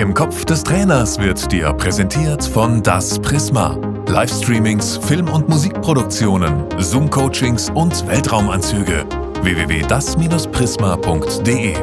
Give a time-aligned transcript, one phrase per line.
[0.00, 3.78] Im Kopf des Trainers wird dir präsentiert von Das Prisma.
[4.08, 9.04] Livestreamings, Film- und Musikproduktionen, Zoom-Coachings und Weltraumanzüge.
[9.42, 11.74] www.das-prisma.de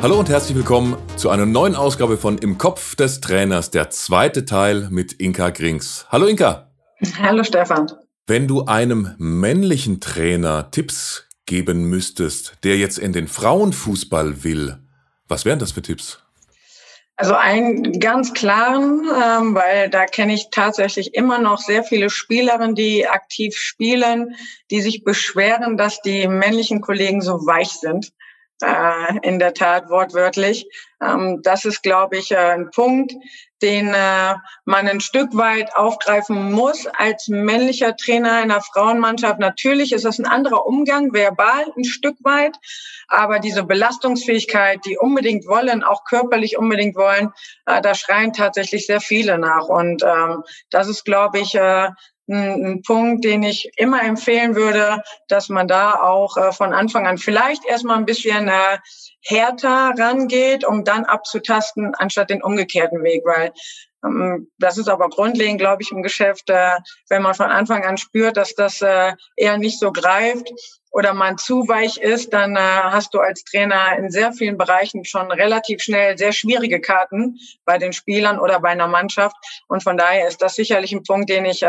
[0.00, 4.44] Hallo und herzlich willkommen zu einer neuen Ausgabe von Im Kopf des Trainers, der zweite
[4.44, 6.06] Teil mit Inka Grings.
[6.10, 6.70] Hallo Inka.
[7.20, 7.90] Hallo Stefan.
[8.28, 14.78] Wenn du einem männlichen Trainer Tipps geben müsstest, der jetzt in den Frauenfußball will,
[15.28, 16.20] was wären das für Tipps?
[17.16, 22.76] Also einen ganz klaren, ähm, weil da kenne ich tatsächlich immer noch sehr viele Spielerinnen,
[22.76, 24.36] die aktiv spielen,
[24.70, 28.12] die sich beschweren, dass die männlichen Kollegen so weich sind.
[28.60, 30.68] Äh, in der Tat wortwörtlich.
[31.00, 33.14] Ähm, das ist, glaube ich, äh, ein Punkt,
[33.62, 39.38] den äh, man ein Stück weit aufgreifen muss als männlicher Trainer einer Frauenmannschaft.
[39.38, 42.56] Natürlich ist das ein anderer Umgang, verbal ein Stück weit,
[43.08, 47.32] aber diese Belastungsfähigkeit, die unbedingt wollen, auch körperlich unbedingt wollen,
[47.64, 49.66] da schreien tatsächlich sehr viele nach.
[49.68, 51.58] Und ähm, das ist, glaube ich,
[52.28, 57.06] ein, ein Punkt, den ich immer empfehlen würde, dass man da auch äh, von Anfang
[57.06, 58.78] an vielleicht erstmal ein bisschen äh,
[59.28, 63.52] härter rangeht, um dann abzutasten, anstatt den umgekehrten Weg, weil
[64.04, 66.76] ähm, das ist aber grundlegend, glaube ich, im Geschäft, äh,
[67.08, 70.48] wenn man von Anfang an spürt, dass das äh, eher nicht so greift
[70.90, 75.04] oder man zu weich ist, dann äh, hast du als Trainer in sehr vielen Bereichen
[75.04, 79.36] schon relativ schnell sehr schwierige Karten bei den Spielern oder bei einer Mannschaft.
[79.66, 81.64] Und von daher ist das sicherlich ein Punkt, den ich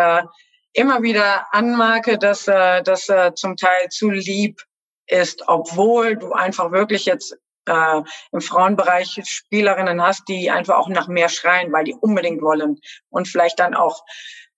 [0.74, 4.62] immer wieder anmerke, dass äh, das äh, zum Teil zu lieb
[5.08, 7.36] ist, obwohl du einfach wirklich jetzt
[7.70, 12.80] äh, im Frauenbereich Spielerinnen hast, die einfach auch nach mehr schreien, weil die unbedingt wollen
[13.10, 14.04] und vielleicht dann auch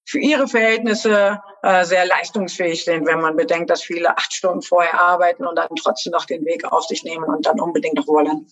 [0.06, 5.02] für ihre Verhältnisse äh, sehr leistungsfähig sind, wenn man bedenkt, dass viele acht Stunden vorher
[5.02, 8.48] arbeiten und dann trotzdem noch den Weg auf sich nehmen und dann unbedingt noch wollen.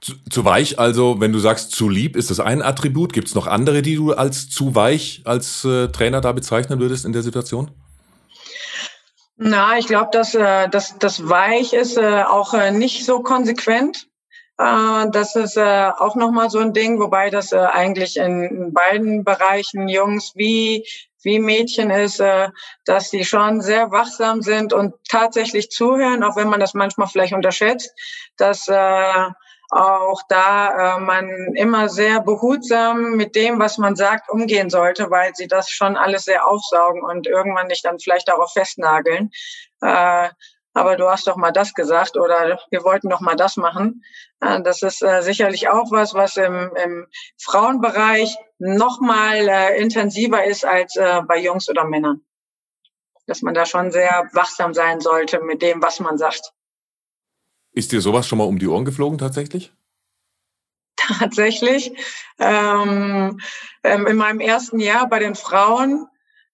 [0.00, 3.12] Zu, zu, weich, also wenn du sagst zu lieb, ist das ein Attribut?
[3.12, 7.04] Gibt es noch andere, die du als zu weich als äh, Trainer da bezeichnen würdest
[7.04, 7.72] in der Situation?
[9.40, 14.08] Na, ich glaube, dass äh, das, das weich ist äh, auch äh, nicht so konsequent.
[14.58, 19.22] Äh, das ist äh, auch nochmal so ein Ding, wobei das äh, eigentlich in, beiden
[19.22, 20.84] Bereichen Jungs wie
[21.22, 22.48] wie Mädchen ist, äh,
[22.84, 27.32] dass sie schon sehr wachsam sind und tatsächlich zuhören, auch wenn man das manchmal vielleicht
[27.32, 27.92] unterschätzt,
[28.36, 29.28] dass äh,
[29.70, 35.34] auch da äh, man immer sehr behutsam mit dem, was man sagt, umgehen sollte, weil
[35.34, 39.30] sie das schon alles sehr aufsaugen und irgendwann nicht dann vielleicht darauf festnageln.
[39.82, 40.30] Äh,
[40.74, 44.04] aber du hast doch mal das gesagt oder wir wollten doch mal das machen.
[44.40, 47.06] Äh, das ist äh, sicherlich auch was, was im, im
[47.36, 52.22] Frauenbereich noch mal äh, intensiver ist als äh, bei Jungs oder Männern.
[53.26, 56.54] Dass man da schon sehr wachsam sein sollte mit dem, was man sagt.
[57.78, 59.72] Ist dir sowas schon mal um die Ohren geflogen tatsächlich?
[60.96, 61.92] Tatsächlich.
[62.40, 63.38] Ähm,
[63.84, 66.08] ähm, in meinem ersten Jahr bei den Frauen,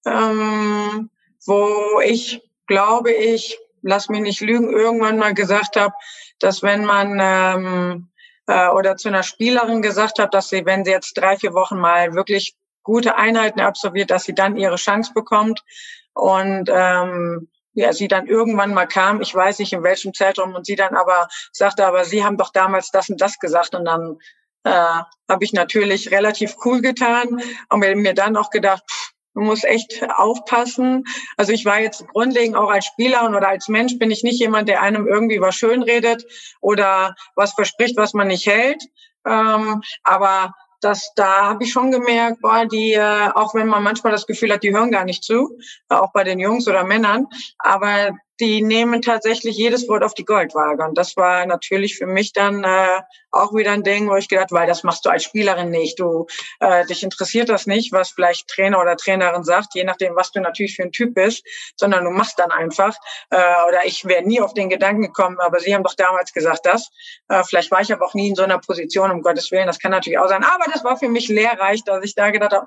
[0.04, 1.08] ähm,
[1.46, 5.94] wo ich, glaube ich, lass mich nicht lügen, irgendwann mal gesagt habe,
[6.40, 8.08] dass wenn man ähm,
[8.46, 11.78] äh, oder zu einer Spielerin gesagt habe, dass sie, wenn sie jetzt drei, vier Wochen
[11.78, 15.64] mal wirklich gute Einheiten absolviert, dass sie dann ihre Chance bekommt.
[16.12, 20.64] Und ähm, ja, sie dann irgendwann mal kam, ich weiß nicht in welchem Zeitraum, und
[20.64, 23.74] sie dann aber sagte, aber Sie haben doch damals das und das gesagt.
[23.74, 24.18] Und dann
[24.64, 29.64] äh, habe ich natürlich relativ cool getan und mir dann auch gedacht, pff, du musst
[29.64, 31.04] echt aufpassen.
[31.36, 34.40] Also ich war jetzt grundlegend auch als Spieler und oder als Mensch bin ich nicht
[34.40, 36.24] jemand, der einem irgendwie was schön redet
[36.60, 38.82] oder was verspricht, was man nicht hält.
[39.26, 44.12] Ähm, aber das, da habe ich schon gemerkt, boah, die, äh, auch wenn man manchmal
[44.12, 45.58] das Gefühl hat, die hören gar nicht zu,
[45.88, 47.26] äh, auch bei den Jungs oder Männern,
[47.58, 50.82] aber die nehmen tatsächlich jedes Wort auf die Goldwaage.
[50.84, 53.00] Und das war natürlich für mich dann äh,
[53.30, 56.00] auch wieder ein Ding, wo ich gedacht, weil das machst du als Spielerin nicht.
[56.00, 56.26] Du
[56.60, 60.40] äh, dich interessiert das nicht, was vielleicht Trainer oder Trainerin sagt, je nachdem, was du
[60.40, 61.44] natürlich für ein Typ bist,
[61.76, 62.96] sondern du machst dann einfach.
[63.30, 63.36] Äh,
[63.68, 66.90] oder ich wäre nie auf den Gedanken gekommen, aber sie haben doch damals gesagt das.
[67.28, 69.78] Äh, vielleicht war ich aber auch nie in so einer Position, um Gottes Willen, das
[69.78, 70.44] kann natürlich auch sein.
[70.44, 72.66] Aber das war für mich lehrreich, dass ich da gedacht habe,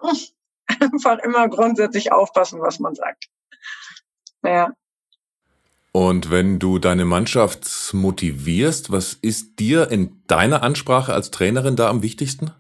[0.82, 3.26] einfach immer grundsätzlich aufpassen, was man sagt.
[4.44, 4.72] Ja.
[5.92, 11.90] Und wenn du deine Mannschaft motivierst, was ist dir in deiner Ansprache als Trainerin da
[11.90, 12.52] am wichtigsten?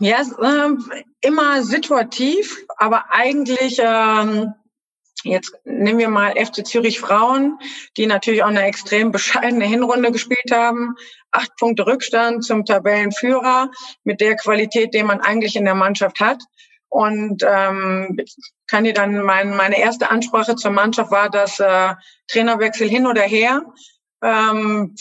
[0.00, 0.70] Ja, äh,
[1.20, 4.54] immer situativ, aber eigentlich, ähm,
[5.22, 7.58] jetzt nehmen wir mal FC Zürich Frauen,
[7.98, 10.94] die natürlich auch eine extrem bescheidene Hinrunde gespielt haben.
[11.30, 13.70] Acht Punkte Rückstand zum Tabellenführer
[14.02, 16.42] mit der Qualität, die man eigentlich in der Mannschaft hat.
[16.90, 18.18] Und ähm,
[18.66, 21.94] kann dir dann mein, meine erste Ansprache zur Mannschaft war, dass äh,
[22.28, 23.62] Trainerwechsel hin oder her.
[24.22, 24.94] Ähm,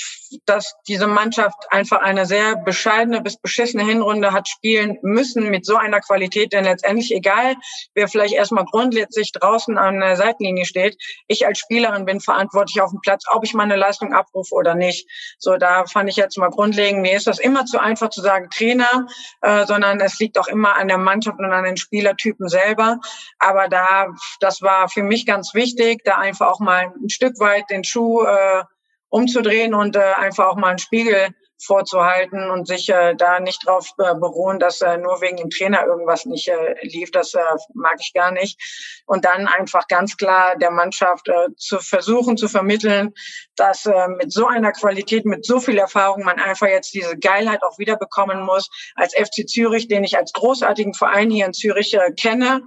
[0.45, 5.75] dass diese Mannschaft einfach eine sehr bescheidene bis beschissene Hinrunde hat spielen müssen mit so
[5.75, 7.55] einer Qualität, denn letztendlich egal,
[7.93, 10.95] wer vielleicht erstmal grundsätzlich draußen an der Seitenlinie steht,
[11.27, 15.09] ich als Spielerin bin verantwortlich auf dem Platz, ob ich meine Leistung abrufe oder nicht.
[15.37, 18.49] So, da fand ich jetzt mal grundlegend, mir ist das immer zu einfach zu sagen
[18.49, 19.07] Trainer,
[19.41, 22.99] äh, sondern es liegt auch immer an der Mannschaft und an den Spielertypen selber.
[23.39, 24.07] Aber da,
[24.39, 28.23] das war für mich ganz wichtig, da einfach auch mal ein Stück weit den Schuh
[28.23, 28.63] äh,
[29.09, 31.29] umzudrehen und äh, einfach auch mal einen Spiegel
[31.61, 35.85] vorzuhalten und sich äh, da nicht drauf äh, beruhen, dass äh, nur wegen dem Trainer
[35.85, 37.11] irgendwas nicht äh, lief.
[37.11, 37.41] Das äh,
[37.73, 38.57] mag ich gar nicht.
[39.05, 43.13] Und dann einfach ganz klar der Mannschaft äh, zu versuchen zu vermitteln,
[43.55, 47.61] dass äh, mit so einer Qualität, mit so viel Erfahrung man einfach jetzt diese Geilheit
[47.63, 48.69] auch wieder bekommen muss.
[48.95, 52.61] Als FC Zürich, den ich als großartigen Verein hier in Zürich äh, kenne,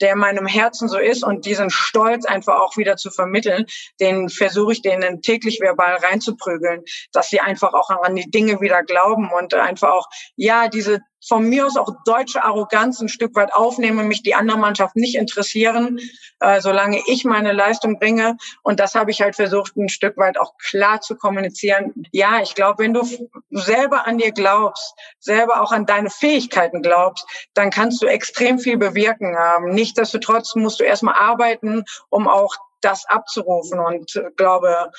[0.00, 3.66] der meinem Herzen so ist und diesen Stolz einfach auch wieder zu vermitteln,
[4.00, 6.82] den versuche ich denen täglich verbal reinzuprügeln,
[7.12, 11.48] dass sie einfach auch an die Dinge wieder glauben und einfach auch, ja, diese von
[11.48, 15.98] mir aus auch deutsche Arroganz ein Stück weit aufnehmen, mich die andere Mannschaft nicht interessieren,
[16.40, 18.36] äh, solange ich meine Leistung bringe.
[18.62, 22.06] Und das habe ich halt versucht, ein Stück weit auch klar zu kommunizieren.
[22.12, 23.02] Ja, ich glaube, wenn du
[23.50, 28.78] selber an dir glaubst, selber auch an deine Fähigkeiten glaubst, dann kannst du extrem viel
[28.78, 29.36] bewirken.
[29.36, 34.90] Ähm, Nichtsdestotrotz musst du erstmal arbeiten, um auch das abzurufen und äh, glaube,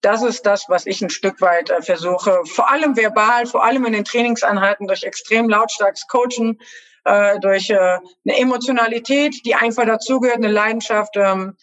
[0.00, 3.84] das ist das, was ich ein Stück weit äh, versuche, vor allem verbal, vor allem
[3.86, 6.58] in den Trainingseinheiten durch extrem lautstarkes Coachen,
[7.04, 11.16] äh, durch äh, eine Emotionalität, die einfach dazugehört, eine Leidenschaft.
[11.16, 11.56] Ähm,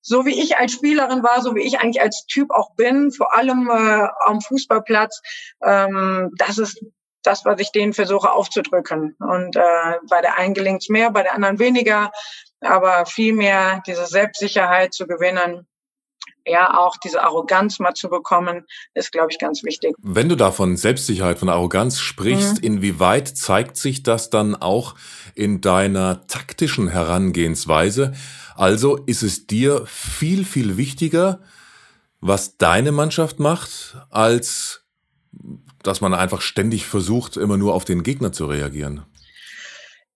[0.00, 3.36] so wie ich als Spielerin war, so wie ich eigentlich als Typ auch bin, vor
[3.36, 5.22] allem äh, am Fußballplatz,
[5.64, 6.84] ähm, das ist
[7.22, 9.16] das, was ich denen versuche aufzudrücken.
[9.20, 12.10] Und äh, bei der einen gelingt mehr, bei der anderen weniger,
[12.60, 15.68] aber viel mehr diese Selbstsicherheit zu gewinnen
[16.46, 19.94] ja auch diese Arroganz mal zu bekommen, ist, glaube ich, ganz wichtig.
[19.98, 22.66] Wenn du da von Selbstsicherheit, von Arroganz sprichst, mhm.
[22.66, 24.94] inwieweit zeigt sich das dann auch
[25.34, 28.12] in deiner taktischen Herangehensweise?
[28.54, 31.40] Also ist es dir viel, viel wichtiger,
[32.20, 34.84] was deine Mannschaft macht, als
[35.82, 39.04] dass man einfach ständig versucht, immer nur auf den Gegner zu reagieren?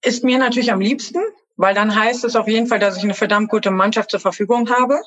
[0.02, 1.18] Ist mir natürlich am liebsten,
[1.56, 4.70] weil dann heißt es auf jeden Fall, dass ich eine verdammt gute Mannschaft zur Verfügung
[4.70, 5.00] habe.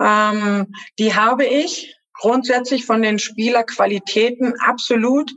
[0.00, 5.30] Ähm, die habe ich grundsätzlich von den Spielerqualitäten absolut.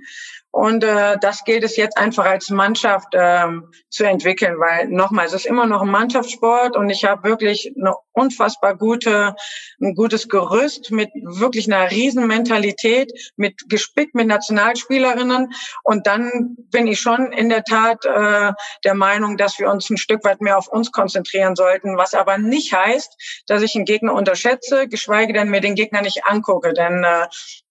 [0.52, 5.34] Und äh, das gilt es jetzt einfach als Mannschaft ähm, zu entwickeln, weil nochmal, es
[5.34, 9.36] ist immer noch ein Mannschaftssport und ich habe wirklich eine unfassbar gute,
[9.80, 15.54] ein gutes Gerüst mit wirklich einer riesen Mentalität, mit gespickt mit Nationalspielerinnen.
[15.84, 18.52] Und dann bin ich schon in der Tat äh,
[18.84, 22.40] der Meinung, dass wir uns ein Stück weit mehr auf uns konzentrieren sollten, was aber
[22.40, 26.74] nicht heißt, dass ich einen Gegner unterschätze, geschweige denn mir den Gegner nicht angucke.
[26.74, 27.28] Denn äh,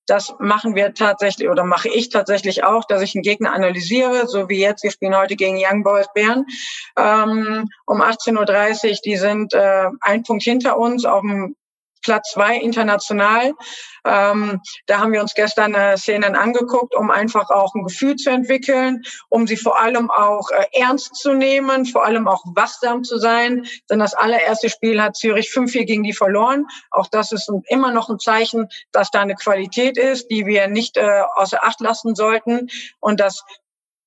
[0.08, 4.48] das machen wir tatsächlich oder mache ich tatsächlich auch, dass ich einen Gegner analysiere, so
[4.48, 4.82] wie jetzt.
[4.82, 6.46] Wir spielen heute gegen Young Boys Bern
[6.96, 8.96] ähm, um 18.30 Uhr.
[9.04, 11.54] Die sind äh, ein Punkt hinter uns auf dem
[12.02, 13.54] Platz zwei international.
[14.04, 18.30] Ähm, da haben wir uns gestern äh, Szenen angeguckt, um einfach auch ein Gefühl zu
[18.30, 23.18] entwickeln, um sie vor allem auch äh, ernst zu nehmen, vor allem auch wachsam zu
[23.18, 23.66] sein.
[23.90, 26.66] Denn das allererste Spiel hat Zürich 5-4 gegen die verloren.
[26.90, 30.96] Auch das ist immer noch ein Zeichen, dass da eine Qualität ist, die wir nicht
[30.96, 32.68] äh, außer Acht lassen sollten.
[33.00, 33.44] Und das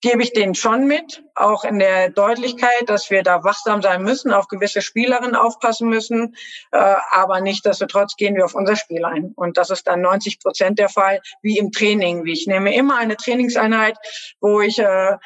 [0.02, 4.34] gebe ich denen schon mit, auch in der Deutlichkeit, dass wir da wachsam sein müssen,
[4.34, 6.36] auf gewisse Spielerinnen aufpassen müssen.
[6.72, 9.32] Äh, aber nichtsdestotrotz gehen wir auf unser Spiel ein.
[9.36, 12.26] Und das ist dann 90 Prozent der Fall, wie im Training.
[12.26, 13.98] Wie ich nehme immer eine Trainingseinheit,
[14.40, 15.18] wo ich äh,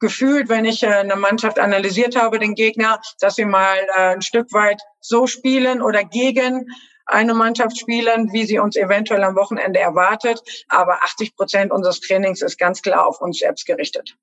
[0.00, 4.22] gefühlt, wenn ich äh, eine Mannschaft analysiert habe, den Gegner, dass wir mal äh, ein
[4.22, 6.66] Stück weit so spielen oder gegen
[7.06, 10.40] eine Mannschaft spielen, wie sie uns eventuell am Wochenende erwartet.
[10.68, 14.16] Aber 80 Prozent unseres Trainings ist ganz klar auf uns selbst gerichtet.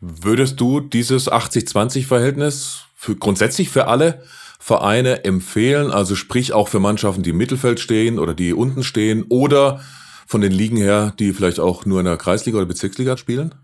[0.00, 4.22] Würdest du dieses 80-20-Verhältnis für, grundsätzlich für alle
[4.58, 5.90] Vereine empfehlen?
[5.90, 9.80] Also sprich auch für Mannschaften, die im Mittelfeld stehen oder die unten stehen oder
[10.26, 13.54] von den Ligen her, die vielleicht auch nur in der Kreisliga oder Bezirksliga spielen?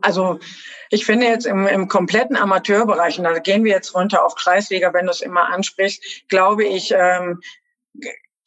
[0.00, 0.38] Also
[0.90, 4.92] ich finde jetzt im, im kompletten Amateurbereich, und da gehen wir jetzt runter auf Kreisliga,
[4.94, 7.40] wenn du es immer ansprichst, glaube ich, ähm,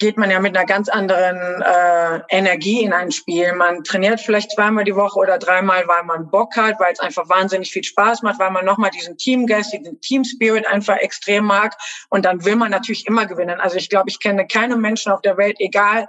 [0.01, 3.53] geht man ja mit einer ganz anderen äh, Energie in ein Spiel.
[3.53, 7.29] Man trainiert vielleicht zweimal die Woche oder dreimal, weil man Bock hat, weil es einfach
[7.29, 11.77] wahnsinnig viel Spaß macht, weil man nochmal diesen Teamgeist, diesen Team-Spirit einfach extrem mag.
[12.09, 13.59] Und dann will man natürlich immer gewinnen.
[13.59, 16.07] Also ich glaube, ich kenne keine Menschen auf der Welt, egal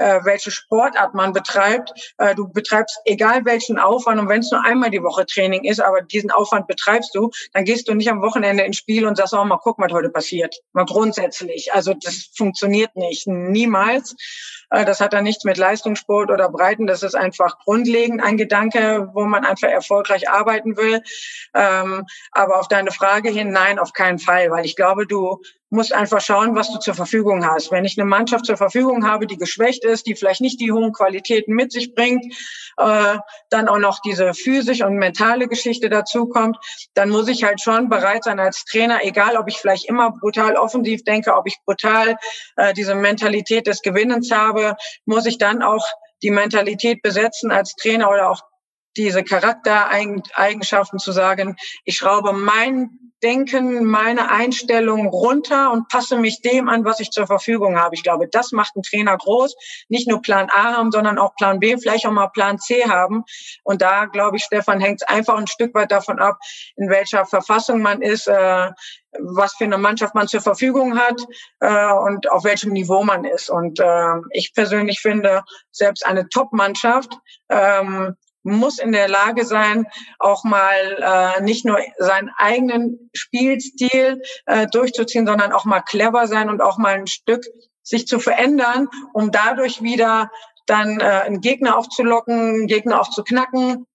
[0.00, 1.92] äh, welche Sportart man betreibt.
[2.18, 5.80] Äh, du betreibst egal welchen Aufwand und wenn es nur einmal die Woche Training ist,
[5.80, 9.34] aber diesen Aufwand betreibst du, dann gehst du nicht am Wochenende ins Spiel und sagst,
[9.34, 10.56] oh, mal gucken, was heute passiert.
[10.72, 11.72] Mal grundsätzlich.
[11.74, 13.26] Also das funktioniert nicht.
[13.26, 14.16] Niemals.
[14.70, 16.86] Äh, das hat dann nichts mit Leistungssport oder Breiten.
[16.86, 21.02] Das ist einfach grundlegend ein Gedanke, wo man einfach erfolgreich arbeiten will.
[21.54, 25.94] Ähm, aber auf deine Frage hin, nein, auf keinen Fall, weil ich glaube, du musst
[25.94, 27.70] einfach schauen, was du zur Verfügung hast.
[27.70, 30.92] Wenn ich eine Mannschaft zur Verfügung habe, die geschwächt ist, die vielleicht nicht die hohen
[30.92, 32.24] Qualitäten mit sich bringt,
[32.76, 33.18] äh,
[33.50, 36.58] dann auch noch diese physische und mentale Geschichte dazu kommt,
[36.94, 40.56] dann muss ich halt schon bereit sein als Trainer, egal ob ich vielleicht immer brutal
[40.56, 42.16] offensiv denke, ob ich brutal
[42.56, 44.59] äh, diese Mentalität des Gewinnens habe,
[45.04, 45.86] muss ich dann auch
[46.22, 48.42] die Mentalität besetzen als Trainer oder auch
[48.96, 56.70] diese Charaktereigenschaften zu sagen, ich schraube mein Denken, meine Einstellung runter und passe mich dem
[56.70, 57.94] an, was ich zur Verfügung habe.
[57.94, 59.54] Ich glaube, das macht einen Trainer groß.
[59.88, 63.24] Nicht nur Plan A haben, sondern auch Plan B, vielleicht auch mal Plan C haben.
[63.62, 66.38] Und da, glaube ich, Stefan, hängt es einfach ein Stück weit davon ab,
[66.76, 68.70] in welcher Verfassung man ist, äh,
[69.18, 71.20] was für eine Mannschaft man zur Verfügung hat
[71.60, 73.50] äh, und auf welchem Niveau man ist.
[73.50, 75.42] Und äh, ich persönlich finde,
[75.72, 77.12] selbst eine Top-Mannschaft
[77.50, 79.86] ähm, muss in der Lage sein,
[80.18, 86.48] auch mal äh, nicht nur seinen eigenen Spielstil äh, durchzuziehen, sondern auch mal clever sein
[86.48, 87.44] und auch mal ein Stück
[87.82, 90.30] sich zu verändern, um dadurch wieder
[90.66, 93.86] dann äh, einen Gegner aufzulocken, einen Gegner aufzuknacken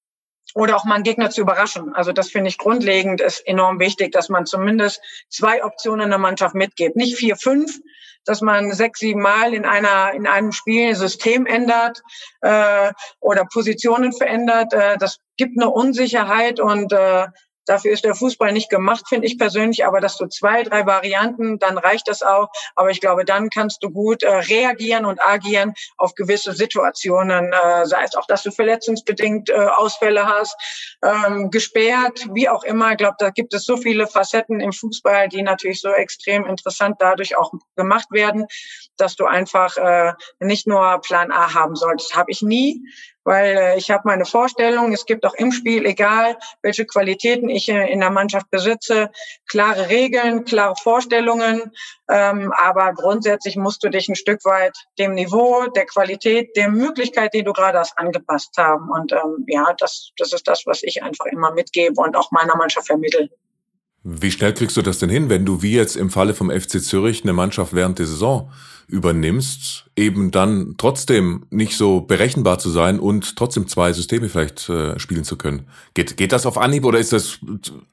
[0.53, 1.93] oder auch mal einen Gegner zu überraschen.
[1.93, 6.19] Also das finde ich grundlegend, ist enorm wichtig, dass man zumindest zwei Optionen in der
[6.19, 6.95] Mannschaft mitgibt.
[6.95, 7.79] Nicht vier, fünf,
[8.25, 12.01] dass man sechs, sieben Mal in einer in einem Spiel System ändert
[12.41, 14.73] äh, oder Positionen verändert.
[14.73, 17.27] Äh, das gibt eine Unsicherheit und äh,
[17.65, 19.85] Dafür ist der Fußball nicht gemacht, finde ich persönlich.
[19.85, 22.49] Aber dass du zwei, drei Varianten, dann reicht das auch.
[22.75, 27.53] Aber ich glaube, dann kannst du gut äh, reagieren und agieren auf gewisse Situationen.
[27.53, 30.55] Äh, sei es auch, dass du verletzungsbedingt äh, Ausfälle hast,
[31.03, 32.91] ähm, gesperrt, wie auch immer.
[32.91, 36.97] Ich glaube, da gibt es so viele Facetten im Fußball, die natürlich so extrem interessant
[36.99, 38.45] dadurch auch gemacht werden,
[38.97, 42.15] dass du einfach äh, nicht nur Plan A haben solltest.
[42.15, 42.81] Habe ich nie
[43.25, 47.67] weil äh, ich habe meine Vorstellung, es gibt auch im Spiel, egal welche Qualitäten ich
[47.67, 49.09] äh, in der Mannschaft besitze,
[49.47, 51.73] klare Regeln, klare Vorstellungen,
[52.07, 57.33] ähm, aber grundsätzlich musst du dich ein Stück weit dem Niveau, der Qualität, der Möglichkeit,
[57.33, 58.89] die du gerade hast, angepasst haben.
[58.89, 62.55] Und ähm, ja, das, das ist das, was ich einfach immer mitgebe und auch meiner
[62.55, 63.29] Mannschaft vermittle.
[64.03, 66.79] Wie schnell kriegst du das denn hin, wenn du wie jetzt im Falle vom FC
[66.79, 68.51] Zürich eine Mannschaft während der Saison
[68.87, 74.99] übernimmst, eben dann trotzdem nicht so berechenbar zu sein und trotzdem zwei Systeme vielleicht äh,
[74.99, 75.67] spielen zu können?
[75.93, 77.39] Geht, geht das auf Anhieb oder ist das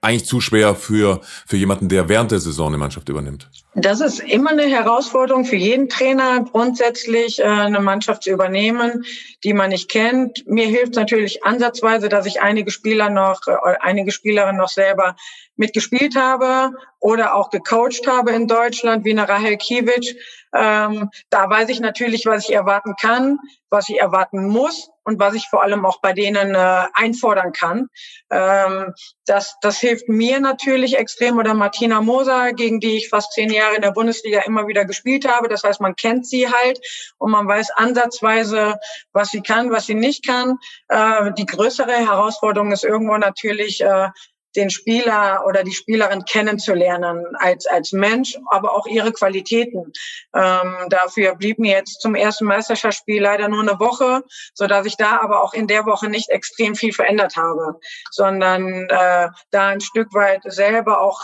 [0.00, 3.48] eigentlich zu schwer für, für jemanden, der während der Saison eine Mannschaft übernimmt?
[3.74, 9.04] Das ist immer eine Herausforderung für jeden Trainer, grundsätzlich äh, eine Mannschaft zu übernehmen,
[9.44, 10.46] die man nicht kennt.
[10.46, 15.14] Mir hilft natürlich ansatzweise, dass ich einige Spieler noch, äh, einige Spielerinnen noch selber
[15.56, 20.14] mitgespielt habe oder auch gecoacht habe in Deutschland, wie eine Rahel Kiewicz.
[20.54, 23.38] Ähm, da weiß ich natürlich, was ich erwarten kann,
[23.70, 27.88] was ich erwarten muss und was ich vor allem auch bei denen äh, einfordern kann.
[28.30, 28.92] Ähm,
[29.26, 31.38] das, das hilft mir natürlich extrem.
[31.38, 35.26] Oder Martina Moser, gegen die ich fast zehn Jahre in der Bundesliga immer wieder gespielt
[35.26, 35.48] habe.
[35.48, 36.78] Das heißt, man kennt sie halt
[37.18, 38.76] und man weiß ansatzweise,
[39.12, 40.58] was sie kann, was sie nicht kann.
[40.88, 44.08] Äh, die größere Herausforderung ist irgendwo natürlich, äh,
[44.56, 49.92] den Spieler oder die Spielerin kennenzulernen als, als Mensch, aber auch ihre Qualitäten.
[50.34, 54.96] Ähm, dafür blieb mir jetzt zum ersten Meisterschaftsspiel leider nur eine Woche, so dass ich
[54.96, 57.78] da aber auch in der Woche nicht extrem viel verändert habe,
[58.10, 61.20] sondern äh, da ein Stück weit selber auch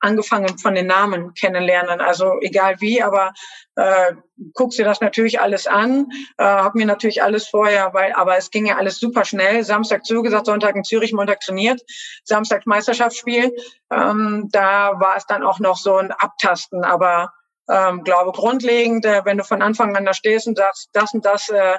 [0.00, 2.00] angefangen von den Namen kennenlernen.
[2.00, 3.32] Also egal wie, aber
[3.76, 4.12] äh,
[4.54, 8.50] guckst dir das natürlich alles an, äh, habe mir natürlich alles vorher, weil, aber es
[8.50, 9.64] ging ja alles super schnell.
[9.64, 11.80] Samstag zugesagt, Sonntag in Zürich, Montag trainiert,
[12.24, 13.54] Samstag Meisterschaftsspiel.
[13.90, 17.32] Ähm, da war es dann auch noch so ein Abtasten, aber
[17.68, 21.24] ähm, glaube grundlegend, äh, wenn du von Anfang an da stehst und sagst, das und
[21.24, 21.78] das äh,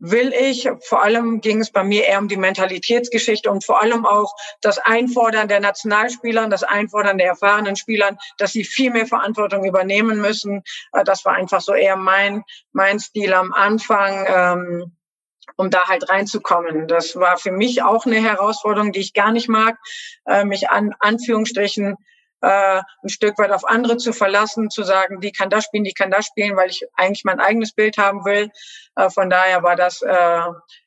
[0.00, 0.68] will ich.
[0.82, 4.78] Vor allem ging es bei mir eher um die Mentalitätsgeschichte und vor allem auch das
[4.78, 10.62] Einfordern der Nationalspieler, das Einfordern der erfahrenen Spielern, dass sie viel mehr Verantwortung übernehmen müssen.
[10.92, 14.26] Äh, das war einfach so eher mein, mein Stil am Anfang.
[14.28, 14.92] Ähm,
[15.58, 16.86] um da halt reinzukommen.
[16.86, 19.78] Das war für mich auch eine Herausforderung, die ich gar nicht mag,
[20.26, 21.96] äh, mich an Anführungsstrichen
[22.46, 25.94] äh, ein Stück weit auf andere zu verlassen, zu sagen, die kann das spielen, die
[25.94, 28.50] kann das spielen, weil ich eigentlich mein eigenes Bild haben will.
[28.94, 30.40] Äh, von daher war das äh,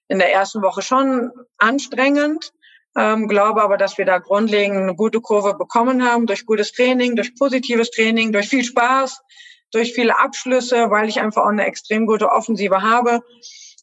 [0.08, 2.52] in der ersten Woche schon anstrengend.
[2.96, 7.16] Ähm, glaube aber, dass wir da grundlegend eine gute Kurve bekommen haben durch gutes Training,
[7.16, 9.22] durch positives Training, durch viel Spaß.
[9.72, 13.22] durch viele Abschlüsse, weil ich einfach auch eine extrem gute Offensive habe.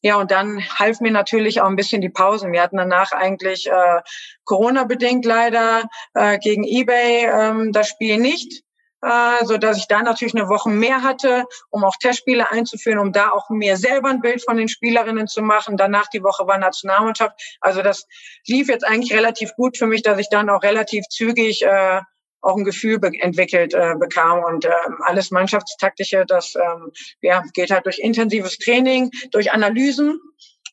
[0.07, 2.53] Ja, und dann half mir natürlich auch ein bisschen die Pausen.
[2.53, 4.01] Wir hatten danach eigentlich äh,
[4.45, 5.83] Corona-bedingt leider
[6.15, 8.63] äh, gegen eBay ähm, das Spiel nicht
[9.03, 13.13] äh, so dass ich da natürlich eine Woche mehr hatte, um auch Testspiele einzuführen, um
[13.13, 15.77] da auch mir selber ein Bild von den Spielerinnen zu machen.
[15.77, 17.35] Danach die Woche war Nationalmannschaft.
[17.61, 18.07] Also das
[18.47, 22.01] lief jetzt eigentlich relativ gut für mich, dass ich dann auch relativ zügig äh,
[22.47, 27.87] auch ein Gefühl entwickelt äh, bekam und äh, alles Mannschaftstaktische, das ähm, ja, geht halt
[27.87, 30.21] durch intensives Training, durch Analysen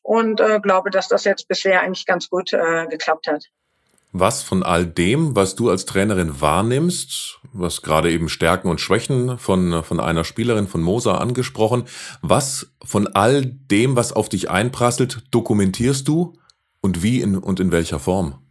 [0.02, 3.44] und äh, glaube, dass das jetzt bisher eigentlich ganz gut äh, geklappt hat.
[4.16, 9.38] Was von all dem, was du als Trainerin wahrnimmst, was gerade eben Stärken und Schwächen
[9.38, 11.84] von, von einer Spielerin von Mosa angesprochen,
[12.22, 16.34] was von all dem, was auf dich einprasselt, dokumentierst du
[16.80, 18.43] und wie in, und in welcher Form?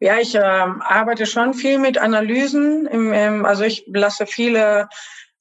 [0.00, 2.86] Ja, ich äh, arbeite schon viel mit Analysen.
[2.86, 4.88] Im, im, also ich lasse viele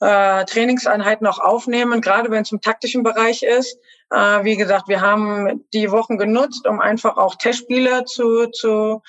[0.01, 3.79] äh, Trainingseinheiten auch aufnehmen, gerade wenn es im taktischen Bereich ist.
[4.11, 9.01] Äh, wie gesagt, wir haben die Wochen genutzt, um einfach auch Testspiele zu, zu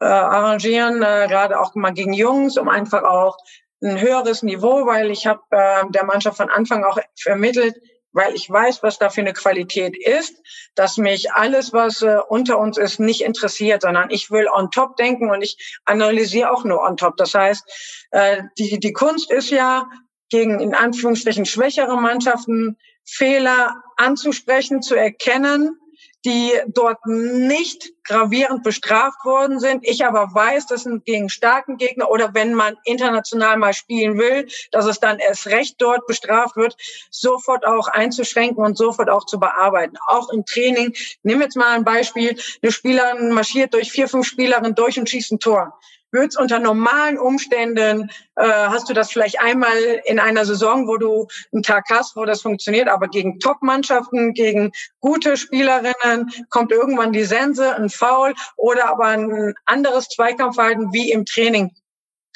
[0.00, 3.38] äh, arrangieren, äh, gerade auch mal gegen Jungs, um einfach auch
[3.82, 7.76] ein höheres Niveau, weil ich habe äh, der Mannschaft von Anfang auch vermittelt,
[8.16, 10.42] weil ich weiß, was da für eine Qualität ist,
[10.74, 14.96] dass mich alles, was äh, unter uns ist, nicht interessiert, sondern ich will on top
[14.96, 17.18] denken und ich analysiere auch nur on top.
[17.18, 19.90] Das heißt, äh, die, die Kunst ist ja,
[20.30, 25.78] gegen in Anführungsstrichen schwächere Mannschaften Fehler anzusprechen, zu erkennen,
[26.26, 29.86] die dort nicht gravierend bestraft worden sind.
[29.86, 34.86] Ich aber weiß, dass gegen starken Gegner oder wenn man international mal spielen will, dass
[34.86, 36.76] es dann erst recht dort bestraft wird,
[37.10, 39.96] sofort auch einzuschränken und sofort auch zu bearbeiten.
[40.08, 40.94] Auch im Training.
[41.22, 42.36] Nimm jetzt mal ein Beispiel.
[42.60, 45.78] Eine Spielerin marschiert durch vier, fünf Spielerinnen durch und schießt ein Tor
[46.16, 51.28] würdest unter normalen Umständen, äh, hast du das vielleicht einmal in einer Saison, wo du
[51.52, 57.24] einen Tag hast, wo das funktioniert, aber gegen Top-Mannschaften, gegen gute Spielerinnen kommt irgendwann die
[57.24, 61.70] Sense, ein Foul oder aber ein anderes Zweikampfverhalten wie im Training.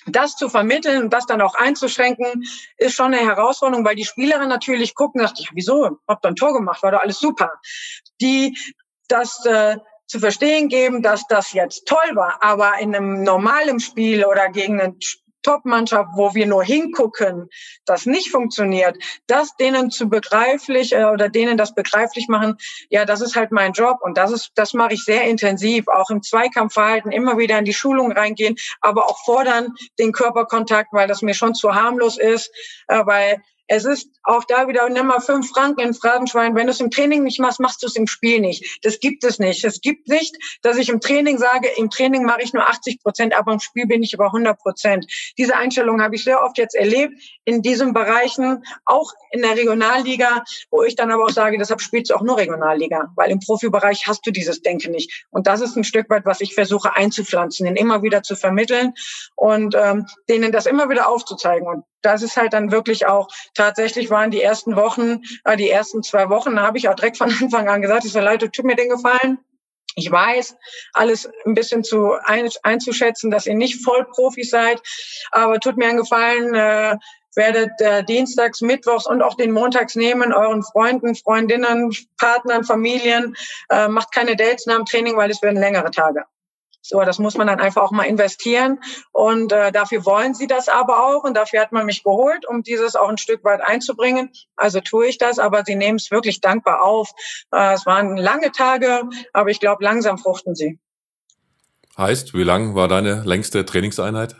[0.06, 2.44] Das zu vermitteln und das dann auch einzuschränken,
[2.78, 6.36] ist schon eine Herausforderung, weil die Spielerinnen natürlich gucken, sagt, ja, wieso, hab da ein
[6.36, 7.52] Tor gemacht, war doch alles super.
[8.20, 8.56] Die
[9.08, 9.76] das äh,
[10.10, 14.80] zu verstehen geben, dass das jetzt toll war, aber in einem normalen Spiel oder gegen
[14.80, 14.96] eine
[15.42, 17.48] Top-Mannschaft, wo wir nur hingucken,
[17.84, 18.96] das nicht funktioniert,
[19.28, 22.56] das denen zu begreiflich äh, oder denen das begreiflich machen,
[22.90, 23.98] ja, das ist halt mein Job.
[24.02, 27.72] Und das ist, das mache ich sehr intensiv, auch im Zweikampfverhalten immer wieder in die
[27.72, 32.50] Schulung reingehen, aber auch fordern den Körperkontakt, weil das mir schon zu harmlos ist,
[32.88, 36.56] äh, weil es ist auch da wieder, nimm mal fünf Franken in Phrasenschwein.
[36.56, 38.80] Wenn du es im Training nicht machst, machst du es im Spiel nicht.
[38.82, 39.64] Das gibt es nicht.
[39.64, 43.38] Es gibt nicht, dass ich im Training sage, im Training mache ich nur 80 Prozent,
[43.38, 45.06] aber im Spiel bin ich über 100 Prozent.
[45.38, 50.42] Diese Einstellung habe ich sehr oft jetzt erlebt in diesen Bereichen, auch in der Regionalliga,
[50.72, 54.08] wo ich dann aber auch sage, deshalb spielst du auch nur Regionalliga, weil im Profibereich
[54.08, 55.26] hast du dieses Denken nicht.
[55.30, 58.94] Und das ist ein Stück weit, was ich versuche einzupflanzen, den immer wieder zu vermitteln
[59.36, 61.68] und ähm, denen das immer wieder aufzuzeigen.
[61.68, 66.02] Und das ist halt dann wirklich auch, tatsächlich waren die ersten Wochen, äh, die ersten
[66.02, 68.64] zwei Wochen, da habe ich auch direkt von Anfang an gesagt, ich so, Leute, tut
[68.64, 69.38] mir den Gefallen.
[69.96, 70.56] Ich weiß,
[70.92, 74.80] alles ein bisschen zu ein, einzuschätzen, dass ihr nicht voll Profis seid,
[75.32, 76.96] aber tut mir einen Gefallen, äh,
[77.34, 83.36] werdet äh, dienstags, mittwochs und auch den montags nehmen, euren Freunden, Freundinnen, Partnern, Familien,
[83.68, 86.24] äh, macht keine Dates nach dem Training, weil es werden längere Tage.
[86.82, 88.80] So, das muss man dann einfach auch mal investieren.
[89.12, 91.24] Und äh, dafür wollen sie das aber auch.
[91.24, 94.30] Und dafür hat man mich geholt, um dieses auch ein Stück weit einzubringen.
[94.56, 97.10] Also tue ich das, aber sie nehmen es wirklich dankbar auf.
[97.52, 100.78] Äh, es waren lange Tage, aber ich glaube, langsam fruchten sie.
[101.98, 104.36] Heißt, wie lang war deine längste Trainingseinheit?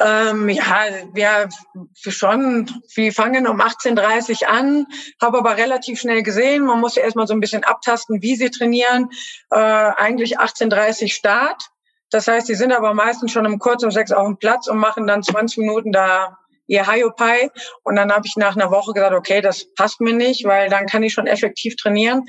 [0.00, 1.48] Ähm, ja, wir
[1.94, 4.86] schon, wir fangen um 18.30 an,
[5.22, 8.50] habe aber relativ schnell gesehen, man muss ja erstmal so ein bisschen abtasten, wie sie
[8.50, 9.10] trainieren.
[9.50, 11.62] Äh, eigentlich 18.30 Start.
[12.10, 14.78] Das heißt, sie sind aber meistens schon um kurz um sechs auf dem Platz und
[14.78, 17.50] machen dann 20 Minuten da ihr Hiopai.
[17.82, 20.86] Und dann habe ich nach einer Woche gesagt, okay, das passt mir nicht, weil dann
[20.86, 22.24] kann ich schon effektiv trainieren.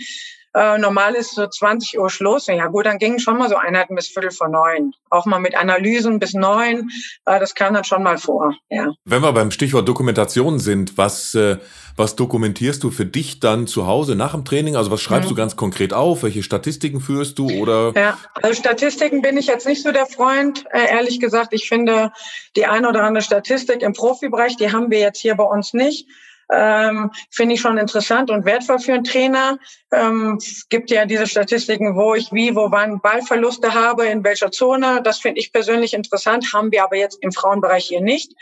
[0.56, 2.48] Äh, normal ist so 20 Uhr Schluss.
[2.48, 4.94] Ja gut, dann gingen schon mal so Einheiten bis Viertel vor neun.
[5.10, 6.90] Auch mal mit Analysen bis neun.
[7.26, 8.56] Äh, das kam dann schon mal vor.
[8.70, 8.94] Ja.
[9.04, 11.58] Wenn wir beim Stichwort Dokumentation sind, was, äh,
[11.98, 14.78] was dokumentierst du für dich dann zu Hause nach dem Training?
[14.78, 15.36] Also was schreibst mhm.
[15.36, 16.24] du ganz konkret auf?
[16.24, 17.92] Welche Statistiken führst du oder?
[17.94, 20.64] Ja, also Statistiken bin ich jetzt nicht so der Freund.
[20.72, 22.14] Äh, ehrlich gesagt, ich finde
[22.56, 26.08] die eine oder andere Statistik im Profibereich, die haben wir jetzt hier bei uns nicht
[26.52, 29.58] ähm, finde ich schon interessant und wertvoll für einen Trainer.
[29.92, 34.52] Ähm, es gibt ja diese Statistiken, wo ich wie, wo wann Ballverluste habe, in welcher
[34.52, 35.02] Zone.
[35.04, 38.34] Das finde ich persönlich interessant, haben wir aber jetzt im Frauenbereich hier nicht.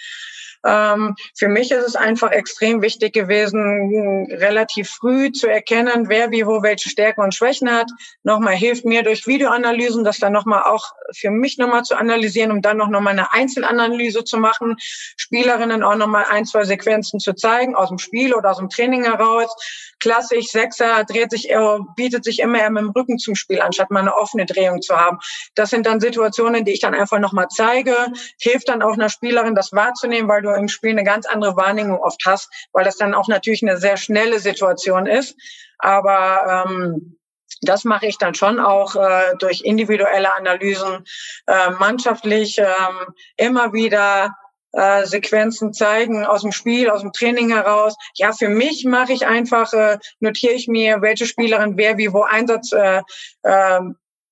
[0.66, 6.46] Ähm, für mich ist es einfach extrem wichtig gewesen, relativ früh zu erkennen, wer wie
[6.46, 7.90] wo welche Stärken und Schwächen hat.
[8.24, 12.62] Nochmal hilft mir durch Videoanalysen, das dann nochmal auch für mich nochmal zu analysieren, um
[12.62, 14.76] dann noch nochmal eine Einzelanalyse zu machen,
[15.18, 19.04] Spielerinnen auch nochmal ein, zwei Sequenzen zu zeigen, aus dem Spiel oder aus dem Training
[19.04, 19.54] heraus.
[20.00, 21.50] Klassisch, Sechser dreht sich,
[21.96, 24.96] bietet sich immer eher mit dem Rücken zum Spiel, anstatt mal eine offene Drehung zu
[24.96, 25.20] haben.
[25.56, 27.96] Das sind dann Situationen, die ich dann einfach nochmal zeige,
[28.40, 32.00] hilft dann auch einer Spielerin, das wahrzunehmen, weil du im Spiel eine ganz andere Wahrnehmung
[32.00, 35.36] oft hast, weil das dann auch natürlich eine sehr schnelle Situation ist.
[35.80, 37.18] Aber ähm,
[37.62, 41.06] das mache ich dann schon auch äh, durch individuelle Analysen,
[41.48, 44.36] äh, mannschaftlich ähm, immer wieder
[44.74, 47.96] äh, Sequenzen zeigen aus dem Spiel, aus dem Training heraus.
[48.16, 52.24] Ja, für mich mache ich einfach, äh, notiere ich mir, welche Spielerin wer wie wo
[52.24, 53.02] Einsatz äh,
[53.44, 53.80] äh,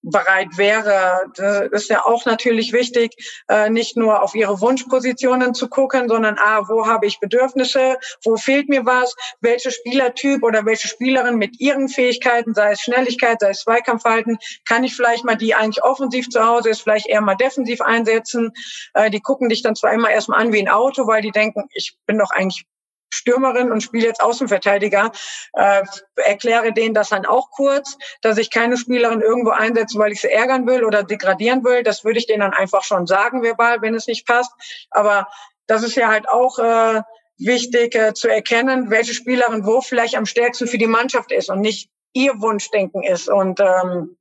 [0.03, 1.25] bereit wäre.
[1.35, 3.13] Das ist ja auch natürlich wichtig,
[3.47, 8.37] äh, nicht nur auf ihre Wunschpositionen zu gucken, sondern ah, wo habe ich Bedürfnisse, wo
[8.37, 13.51] fehlt mir was, welche Spielertyp oder welche Spielerin mit ihren Fähigkeiten, sei es Schnelligkeit, sei
[13.51, 14.37] es Zweikampfhalten,
[14.67, 18.51] kann ich vielleicht mal die eigentlich offensiv zu Hause ist, vielleicht eher mal defensiv einsetzen.
[18.93, 21.67] Äh, die gucken dich dann zwar immer erstmal an wie ein Auto, weil die denken,
[21.73, 22.65] ich bin doch eigentlich
[23.11, 25.11] Stürmerin und spiele jetzt Außenverteidiger,
[25.53, 25.83] äh,
[26.15, 30.31] erkläre denen das dann auch kurz, dass ich keine Spielerin irgendwo einsetze, weil ich sie
[30.31, 31.83] ärgern will oder degradieren will.
[31.83, 34.51] Das würde ich denen dann einfach schon sagen, verbal, wenn es nicht passt.
[34.89, 35.27] Aber
[35.67, 37.01] das ist ja halt auch äh,
[37.37, 41.61] wichtig äh, zu erkennen, welche Spielerin wo vielleicht am stärksten für die Mannschaft ist und
[41.61, 43.29] nicht ihr Wunschdenken ist.
[43.29, 44.17] Und ähm,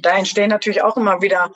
[0.00, 1.52] da entstehen natürlich auch immer wieder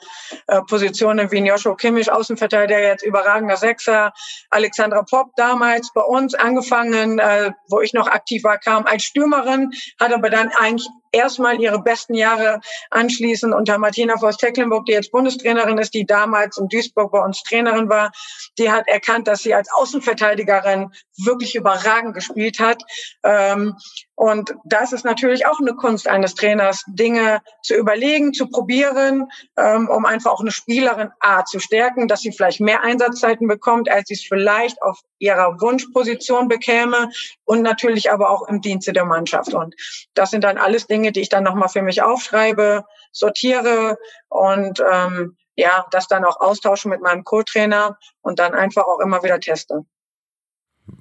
[0.47, 4.13] äh, Positionen wie Joshua Kimmich, Außenverteidiger, jetzt überragender Sechser,
[4.49, 9.71] Alexandra Popp damals bei uns angefangen, äh, wo ich noch aktiv war, kam als Stürmerin,
[9.99, 12.61] hat aber dann eigentlich erstmal ihre besten Jahre
[12.91, 17.89] anschließend unter Martina Voss-Tecklenburg, die jetzt Bundestrainerin ist, die damals in Duisburg bei uns Trainerin
[17.89, 18.11] war.
[18.57, 22.83] Die hat erkannt, dass sie als Außenverteidigerin wirklich überragend gespielt hat.
[23.23, 23.75] Ähm,
[24.19, 29.87] und das ist natürlich auch eine Kunst eines Trainers, Dinge zu überlegen, zu probieren, ähm,
[29.89, 34.09] um einfach auch eine Spielerin A zu stärken, dass sie vielleicht mehr Einsatzzeiten bekommt, als
[34.09, 37.09] sie es vielleicht auf ihrer Wunschposition bekäme
[37.45, 39.53] und natürlich aber auch im Dienste der Mannschaft.
[39.53, 39.73] Und
[40.15, 45.37] das sind dann alles Dinge, die ich dann nochmal für mich aufschreibe, sortiere und ähm,
[45.55, 49.85] ja, das dann auch austausche mit meinem Co-Trainer und dann einfach auch immer wieder teste.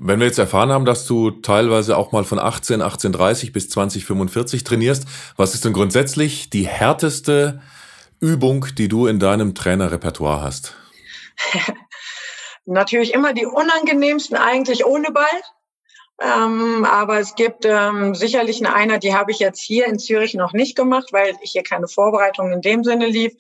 [0.01, 4.63] Wenn wir jetzt erfahren haben, dass du teilweise auch mal von 18, 18.30 bis 2045
[4.63, 5.07] trainierst,
[5.37, 7.61] was ist denn grundsätzlich die härteste
[8.21, 10.77] Übung, die du in deinem Trainerrepertoire hast?
[12.65, 15.25] Natürlich immer die unangenehmsten eigentlich ohne Ball.
[16.21, 20.35] Ähm, aber es gibt ähm, sicherlich eine Einheit, die habe ich jetzt hier in Zürich
[20.35, 23.33] noch nicht gemacht, weil ich hier keine Vorbereitung in dem Sinne lief,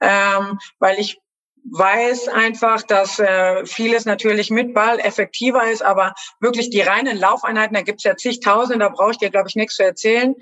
[0.00, 1.18] ähm, weil ich
[1.64, 7.74] weiß einfach, dass äh, vieles natürlich mit Ball effektiver ist, aber wirklich die reinen Laufeinheiten,
[7.74, 10.34] da gibt es ja zigtausend, da brauche ich dir, glaube ich, nichts zu erzählen.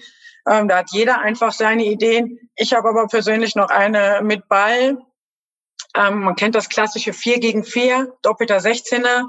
[0.49, 2.39] Ähm, da hat jeder einfach seine Ideen.
[2.57, 4.99] Ich habe aber persönlich noch eine mit Ball.
[5.95, 9.27] Ähm, man kennt das klassische 4 gegen 4, doppelter 16er.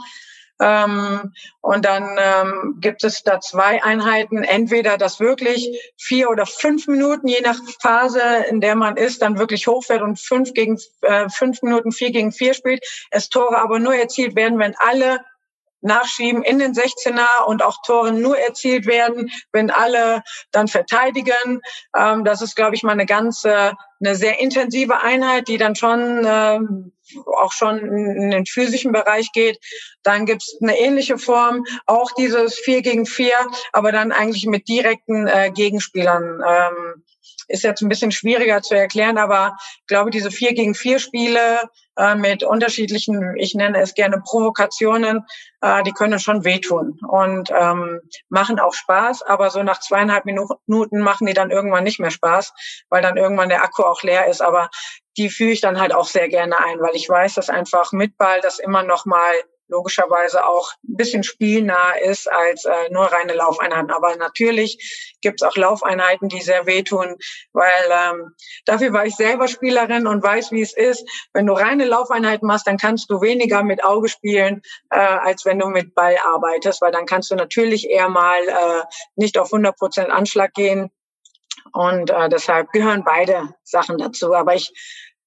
[0.61, 6.87] Ähm, und dann ähm, gibt es da zwei Einheiten, entweder das wirklich vier oder fünf
[6.87, 11.29] Minuten, je nach Phase, in der man ist, dann wirklich hochfährt und fünf gegen äh,
[11.29, 15.19] fünf Minuten vier gegen vier spielt, es Tore aber nur erzielt werden, wenn alle
[15.81, 21.61] nachschieben in den 16er und auch Tore nur erzielt werden, wenn alle dann verteidigen.
[21.95, 26.25] Ähm, das ist, glaube ich, mal eine ganze, eine sehr intensive Einheit, die dann schon
[26.25, 26.91] ähm,
[27.41, 29.59] auch schon in den physischen Bereich geht.
[30.03, 33.35] Dann gibt's eine ähnliche Form, auch dieses vier gegen vier,
[33.73, 36.41] aber dann eigentlich mit direkten äh, Gegenspielern.
[36.47, 37.03] Ähm,
[37.49, 41.69] ist jetzt ein bisschen schwieriger zu erklären, aber ich glaube, diese vier gegen vier Spiele
[41.97, 45.25] äh, mit unterschiedlichen, ich nenne es gerne Provokationen,
[45.61, 50.99] äh, die können schon wehtun und ähm, machen auch Spaß, aber so nach zweieinhalb Minuten
[50.99, 52.53] machen die dann irgendwann nicht mehr Spaß,
[52.89, 54.41] weil dann irgendwann der Akku auch leer ist.
[54.41, 54.69] Aber
[55.19, 58.17] die führe ich dann halt auch sehr gerne ein, weil ich weiß, dass einfach mit
[58.17, 59.33] Ball das immer noch mal
[59.69, 63.91] logischerweise auch ein bisschen spielnah ist als äh, nur reine Laufeinheiten.
[63.91, 67.17] Aber natürlich gibt es auch Laufeinheiten, die sehr wehtun,
[67.53, 71.07] weil ähm, dafür war ich selber Spielerin und weiß, wie es ist.
[71.33, 75.59] Wenn du reine Laufeinheiten machst, dann kannst du weniger mit Auge spielen, äh, als wenn
[75.59, 78.83] du mit Ball arbeitest, weil dann kannst du natürlich eher mal äh,
[79.15, 80.89] nicht auf 100 Prozent Anschlag gehen.
[81.71, 84.33] Und äh, deshalb gehören beide Sachen dazu.
[84.33, 84.71] Aber ich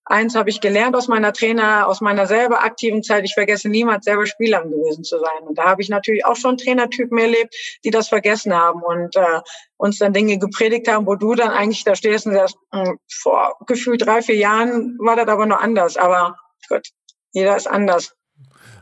[0.04, 3.24] Eins habe ich gelernt aus meiner Trainer, aus meiner selber aktiven Zeit.
[3.24, 5.46] Ich vergesse niemals selber Spielerin gewesen zu sein.
[5.46, 9.40] Und da habe ich natürlich auch schon Trainertypen erlebt, die das vergessen haben und äh,
[9.76, 13.56] uns dann Dinge gepredigt haben, wo du dann eigentlich da stehst und sagst, hm, vor
[13.66, 15.96] gefühlt drei, vier Jahren war das aber noch anders.
[15.96, 16.36] Aber
[16.68, 16.88] gut,
[17.32, 18.12] jeder ist anders.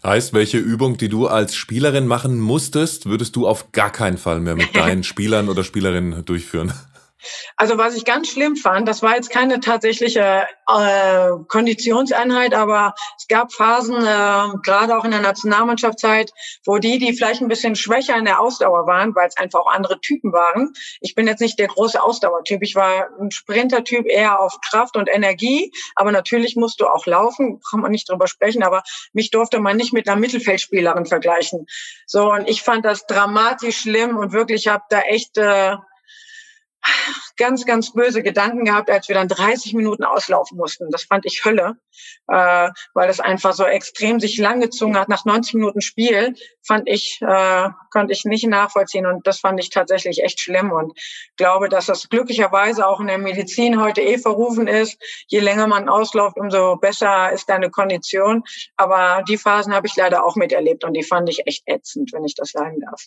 [0.03, 4.41] Heißt, welche Übung, die du als Spielerin machen musstest, würdest du auf gar keinen Fall
[4.41, 6.73] mehr mit deinen Spielern oder Spielerinnen durchführen?
[7.57, 13.29] Also was ich ganz schlimm fand, das war jetzt keine tatsächliche äh, Konditionseinheit, aber es
[13.29, 16.33] gab Phasen, äh, gerade auch in der Nationalmannschaftszeit,
[16.65, 19.71] wo die, die vielleicht ein bisschen schwächer in der Ausdauer waren, weil es einfach auch
[19.71, 20.73] andere Typen waren.
[21.01, 22.63] Ich bin jetzt nicht der große Ausdauertyp.
[22.63, 27.61] Ich war ein Sprintertyp eher auf Kraft und Energie, aber natürlich musst du auch laufen,
[27.71, 31.67] kann man nicht drüber sprechen, aber mich durfte man nicht mit einer Mittelfeldspielerin vergleichen.
[32.07, 35.77] So, und ich fand das dramatisch schlimm und wirklich habe da echt äh,
[37.37, 40.91] ganz, ganz böse Gedanken gehabt, als wir dann 30 Minuten auslaufen mussten.
[40.91, 41.77] Das fand ich Hölle,
[42.29, 45.09] äh, weil es einfach so extrem sich langgezogen hat.
[45.09, 49.71] Nach 90 Minuten Spiel fand ich, äh, konnte ich nicht nachvollziehen und das fand ich
[49.71, 50.93] tatsächlich echt schlimm und
[51.37, 55.01] glaube, dass das glücklicherweise auch in der Medizin heute eh verrufen ist.
[55.29, 58.43] Je länger man ausläuft, umso besser ist deine Kondition.
[58.77, 62.25] Aber die Phasen habe ich leider auch miterlebt und die fand ich echt ätzend, wenn
[62.25, 63.07] ich das sagen darf.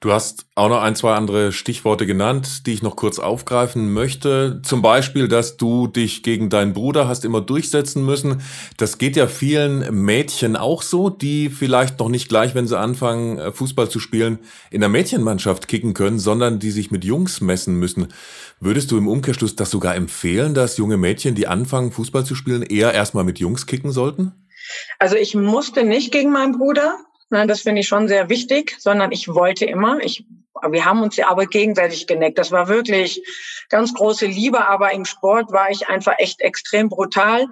[0.00, 4.60] Du hast auch noch ein, zwei andere Stichworte genannt, die ich noch kurz aufgreifen möchte.
[4.62, 8.42] Zum Beispiel, dass du dich gegen deinen Bruder hast immer durchsetzen müssen.
[8.76, 13.38] Das geht ja vielen Mädchen auch so, die vielleicht noch nicht gleich, wenn sie anfangen,
[13.38, 14.38] äh, Fußball zu spielen,
[14.70, 18.08] in der Mädchenmannschaft kicken können, sondern die sich mit Jungs messen müssen.
[18.60, 22.62] Würdest du im Umkehrschluss das sogar empfehlen, dass junge Mädchen, die anfangen, Fußball zu spielen,
[22.62, 24.32] eher erstmal mit Jungs kicken sollten?
[24.98, 26.98] Also ich musste nicht gegen meinen Bruder.
[27.28, 29.98] Ne, das finde ich schon sehr wichtig, sondern ich wollte immer.
[30.00, 30.24] Ich,
[30.68, 32.38] wir haben uns ja aber gegenseitig geneckt.
[32.38, 33.20] Das war wirklich
[33.68, 37.46] ganz große Liebe, aber im Sport war ich einfach echt extrem brutal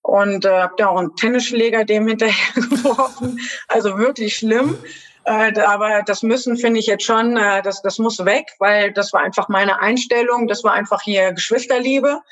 [0.00, 3.38] und äh, habe da auch einen Tennisschläger dem hinterher geworfen.
[3.68, 4.78] Also wirklich schlimm.
[5.24, 9.12] Äh, aber das müssen finde ich jetzt schon, äh, das, das muss weg, weil das
[9.12, 10.48] war einfach meine Einstellung.
[10.48, 12.22] Das war einfach hier Geschwisterliebe.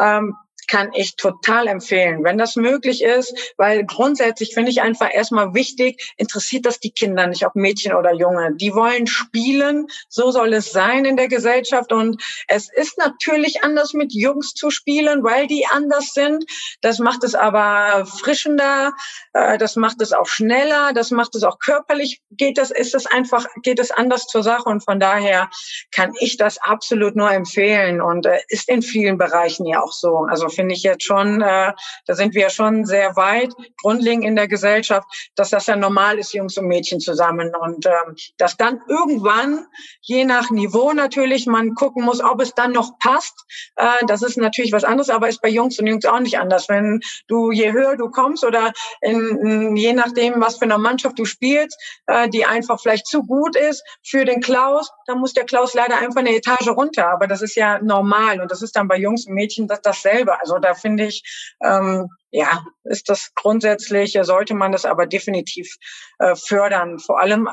[0.00, 0.34] Ähm,
[0.66, 6.14] kann ich total empfehlen, wenn das möglich ist, weil grundsätzlich finde ich einfach erstmal wichtig,
[6.16, 8.54] interessiert das die Kinder nicht, ob Mädchen oder Junge.
[8.56, 13.92] Die wollen spielen, so soll es sein in der Gesellschaft und es ist natürlich anders
[13.94, 16.44] mit Jungs zu spielen, weil die anders sind.
[16.80, 18.92] Das macht es aber frischender,
[19.32, 23.06] äh, das macht es auch schneller, das macht es auch körperlich, geht das, ist es
[23.06, 25.50] einfach, geht es anders zur Sache und von daher
[25.92, 30.26] kann ich das absolut nur empfehlen und äh, ist in vielen Bereichen ja auch so.
[30.28, 31.72] Also finde ich jetzt schon, äh,
[32.06, 36.32] da sind wir schon sehr weit, grundlegend in der Gesellschaft, dass das ja normal ist,
[36.32, 37.52] Jungs und Mädchen zusammen.
[37.54, 39.66] Und ähm, dass dann irgendwann,
[40.00, 43.44] je nach Niveau natürlich, man gucken muss, ob es dann noch passt.
[43.76, 46.68] Äh, das ist natürlich was anderes, aber ist bei Jungs und Jungs auch nicht anders.
[46.68, 51.24] Wenn du, je höher du kommst oder in, je nachdem, was für eine Mannschaft du
[51.24, 55.74] spielst, äh, die einfach vielleicht zu gut ist für den Klaus, dann muss der Klaus
[55.74, 57.08] leider einfach eine Etage runter.
[57.08, 60.40] Aber das ist ja normal und das ist dann bei Jungs und Mädchen das, dasselbe.
[60.44, 61.22] Also da finde ich,
[61.62, 65.74] ähm, ja, ist das grundsätzlich, sollte man das aber definitiv
[66.18, 66.98] äh, fördern.
[66.98, 67.48] Vor allem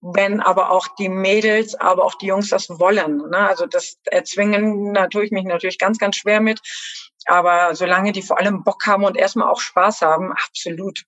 [0.00, 3.16] wenn aber auch die Mädels, aber auch die Jungs das wollen.
[3.30, 3.38] Ne?
[3.38, 6.60] Also das erzwingen, da tue ich mich natürlich ganz, ganz schwer mit.
[7.26, 11.02] Aber solange die vor allem Bock haben und erstmal auch Spaß haben, absolut.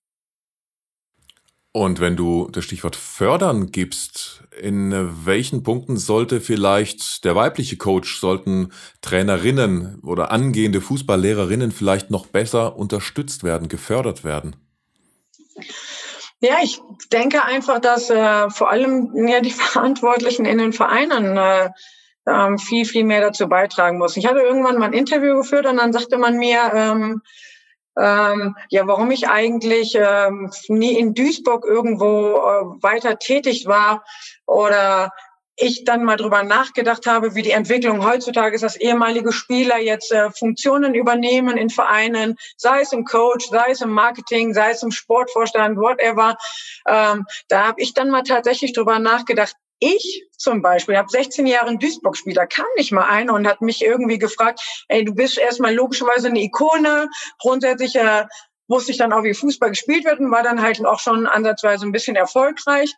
[1.73, 8.19] Und wenn du das Stichwort fördern gibst, in welchen Punkten sollte vielleicht der weibliche Coach,
[8.19, 14.57] sollten Trainerinnen oder angehende Fußballlehrerinnen vielleicht noch besser unterstützt werden, gefördert werden?
[16.41, 16.81] Ja, ich
[17.13, 21.69] denke einfach, dass äh, vor allem ja, die Verantwortlichen in den Vereinen äh,
[22.27, 24.17] ähm, viel, viel mehr dazu beitragen muss.
[24.17, 27.21] Ich hatte irgendwann mal ein Interview geführt und dann sagte man mir, ähm,
[27.99, 34.03] ähm, ja, warum ich eigentlich ähm, nie in Duisburg irgendwo äh, weiter tätig war
[34.45, 35.11] oder
[35.57, 40.11] ich dann mal drüber nachgedacht habe, wie die Entwicklung heutzutage ist, dass ehemalige Spieler jetzt
[40.11, 44.81] äh, Funktionen übernehmen in Vereinen, sei es im Coach, sei es im Marketing, sei es
[44.81, 46.35] im Sportvorstand, whatever.
[46.87, 51.71] Ähm, da habe ich dann mal tatsächlich drüber nachgedacht, ich zum Beispiel habe 16 Jahre
[51.71, 55.13] in Duisburg gespielt, da kam nicht mal einer und hat mich irgendwie gefragt, ey, du
[55.13, 58.25] bist erstmal logischerweise eine Ikone, grundsätzlich äh,
[58.67, 61.85] wusste ich dann auch, wie Fußball gespielt wird und war dann halt auch schon ansatzweise
[61.85, 62.93] ein bisschen erfolgreich.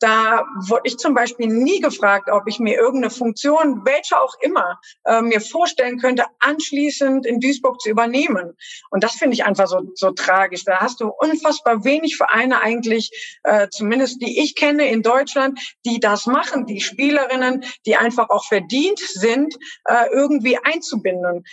[0.00, 4.78] Da wurde ich zum Beispiel nie gefragt, ob ich mir irgendeine Funktion, welche auch immer,
[5.04, 8.56] äh, mir vorstellen könnte, anschließend in Duisburg zu übernehmen.
[8.90, 10.64] Und das finde ich einfach so, so tragisch.
[10.64, 15.98] Da hast du unfassbar wenig Vereine eigentlich, äh, zumindest die ich kenne in Deutschland, die
[15.98, 21.44] das machen, die Spielerinnen, die einfach auch verdient sind, äh, irgendwie einzubinden.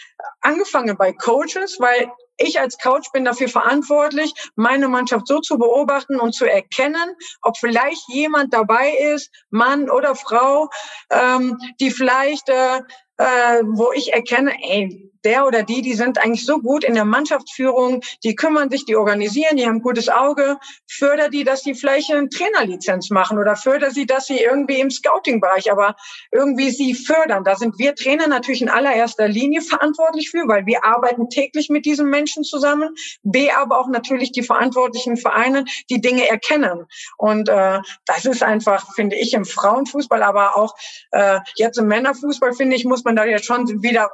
[0.42, 6.19] Angefangen bei Coaches, weil ich als Coach bin dafür verantwortlich, meine Mannschaft so zu beobachten
[6.19, 10.69] und zu erkennen, ob vielleicht jemand dabei ist, Mann oder Frau,
[11.10, 12.80] ähm, die vielleicht, äh,
[13.17, 17.06] äh, wo ich erkenne, ey, der oder die, die sind eigentlich so gut in der
[17.06, 20.58] Mannschaftsführung, die kümmern sich, die organisieren, die haben gutes Auge,
[20.88, 24.92] förder die, dass die vielleicht eine Trainerlizenz machen oder förder sie, dass sie irgendwie im
[24.92, 25.96] Scouting-Bereich, aber
[26.32, 27.44] irgendwie sie fördern.
[27.44, 31.86] Da sind wir Trainer natürlich in allererster Linie verantwortlich für, weil wir arbeiten täglich mit
[31.86, 32.96] diesen Menschen zusammen.
[33.24, 36.86] B, aber auch natürlich die verantwortlichen Vereine, die Dinge erkennen.
[37.18, 40.76] Und äh, das ist einfach, finde ich, im Frauenfußball, aber auch
[41.12, 44.12] äh, jetzt im Männerfußball, finde ich, muss man da jetzt schon wieder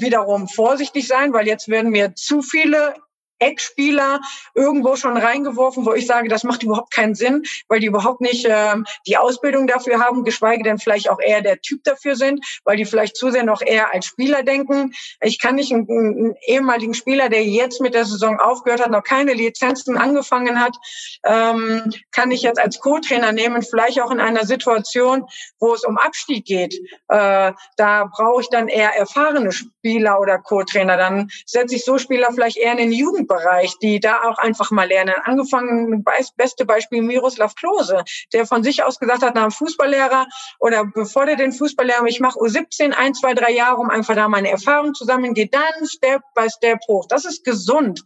[0.00, 2.94] wiederum vorsichtig sein, weil jetzt werden mir zu viele
[3.38, 4.20] Eckspieler
[4.54, 8.46] irgendwo schon reingeworfen, wo ich sage, das macht überhaupt keinen Sinn, weil die überhaupt nicht
[8.48, 12.76] ähm, die Ausbildung dafür haben, geschweige denn vielleicht auch eher der Typ dafür sind, weil
[12.76, 14.92] die vielleicht zu sehr noch eher als Spieler denken.
[15.20, 19.04] Ich kann nicht einen, einen ehemaligen Spieler, der jetzt mit der Saison aufgehört hat, noch
[19.04, 20.76] keine Lizenzen angefangen hat,
[21.24, 25.26] ähm, kann ich jetzt als Co-Trainer nehmen, vielleicht auch in einer Situation,
[25.58, 26.74] wo es um Abstieg geht.
[27.08, 30.96] Äh, da brauche ich dann eher erfahrene Spieler oder Co-Trainer.
[30.96, 34.70] Dann setze ich so Spieler vielleicht eher in den Jugend Jugendbereich, die da auch einfach
[34.70, 35.14] mal lernen.
[35.24, 36.04] Angefangen,
[36.36, 40.26] beste Beispiel Miroslav Klose, der von sich aus gesagt hat, nach Fußballlehrer
[40.58, 44.28] oder bevor der den Fußballlehrer, ich mache U17 ein, zwei, drei Jahre, um einfach da
[44.28, 47.06] meine Erfahrung zu sammeln, geht dann Step by Step hoch.
[47.08, 48.02] Das ist gesund.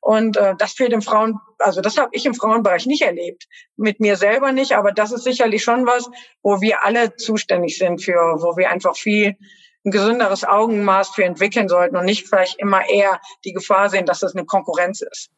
[0.00, 3.46] Und äh, das fehlt im Frauen, also das habe ich im Frauenbereich nicht erlebt.
[3.76, 6.08] Mit mir selber nicht, aber das ist sicherlich schon was,
[6.42, 9.36] wo wir alle zuständig sind für, wo wir einfach viel
[9.84, 14.20] ein gesünderes Augenmaß für entwickeln sollten und nicht vielleicht immer eher die Gefahr sehen, dass
[14.20, 15.30] das eine Konkurrenz ist.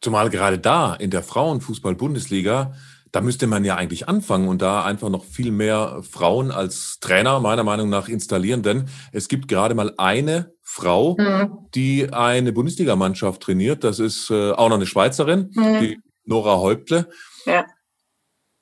[0.00, 2.74] Zumal gerade da in der Frauenfußball-Bundesliga,
[3.10, 7.40] da müsste man ja eigentlich anfangen und da einfach noch viel mehr Frauen als Trainer
[7.40, 11.68] meiner Meinung nach installieren, denn es gibt gerade mal eine Frau, mhm.
[11.74, 13.84] die eine Bundesligamannschaft trainiert.
[13.84, 15.80] Das ist äh, auch noch eine Schweizerin, mhm.
[15.80, 17.08] die Nora Häuptle.
[17.46, 17.64] Ja.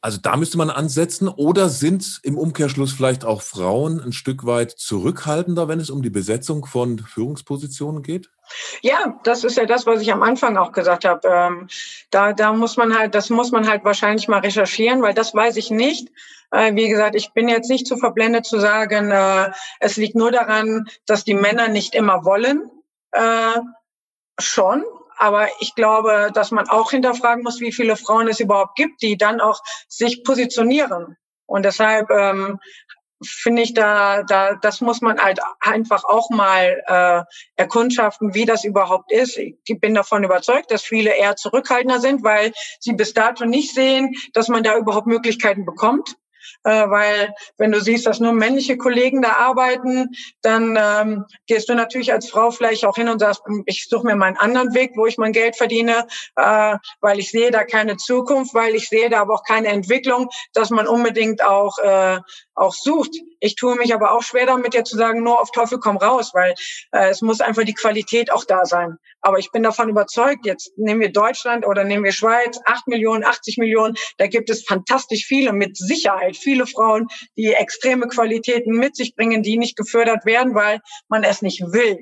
[0.03, 1.29] Also da müsste man ansetzen.
[1.29, 6.11] Oder sind im Umkehrschluss vielleicht auch Frauen ein Stück weit zurückhaltender, wenn es um die
[6.11, 8.29] Besetzung von Führungspositionen geht?
[8.81, 11.29] Ja, das ist ja das, was ich am Anfang auch gesagt habe.
[11.29, 11.69] Ähm,
[12.11, 15.57] da, da muss man halt, das muss man halt wahrscheinlich mal recherchieren, weil das weiß
[15.57, 16.09] ich nicht.
[16.51, 20.33] Äh, wie gesagt, ich bin jetzt nicht zu verblendet zu sagen, äh, es liegt nur
[20.33, 22.69] daran, dass die Männer nicht immer wollen.
[23.12, 23.61] Äh,
[24.41, 24.85] schon,
[25.18, 29.16] aber ich glaube, dass man auch hinterfragen muss, wie viele Frauen es überhaupt gibt, die
[29.16, 31.16] dann auch sich positionieren.
[31.46, 32.59] Und deshalb ähm,
[33.25, 37.22] finde ich da, da, das muss man halt einfach auch mal äh,
[37.57, 39.38] erkundschaften, wie das überhaupt ist.
[39.38, 44.14] Ich bin davon überzeugt, dass viele eher zurückhaltender sind, weil sie bis dato nicht sehen,
[44.33, 46.16] dass man da überhaupt Möglichkeiten bekommt
[46.64, 50.11] äh, weil wenn du siehst, dass nur männliche Kollegen da arbeiten,
[50.42, 54.16] dann ähm, gehst du natürlich als Frau vielleicht auch hin und sagst, ich suche mir
[54.16, 57.96] mal einen anderen Weg, wo ich mein Geld verdiene, äh, weil ich sehe da keine
[57.96, 62.18] Zukunft, weil ich sehe da aber auch keine Entwicklung, dass man unbedingt auch äh,
[62.55, 63.11] auch sucht.
[63.41, 66.31] Ich tue mich aber auch schwer damit, jetzt zu sagen, nur auf Teufel komm raus,
[66.35, 66.55] weil
[66.93, 68.97] äh, es muss einfach die Qualität auch da sein.
[69.21, 73.25] Aber ich bin davon überzeugt, jetzt nehmen wir Deutschland oder nehmen wir Schweiz, acht Millionen,
[73.25, 78.97] 80 Millionen, da gibt es fantastisch viele, mit Sicherheit viele Frauen, die extreme Qualitäten mit
[78.97, 81.99] sich bringen, die nicht gefördert werden, weil man es nicht will.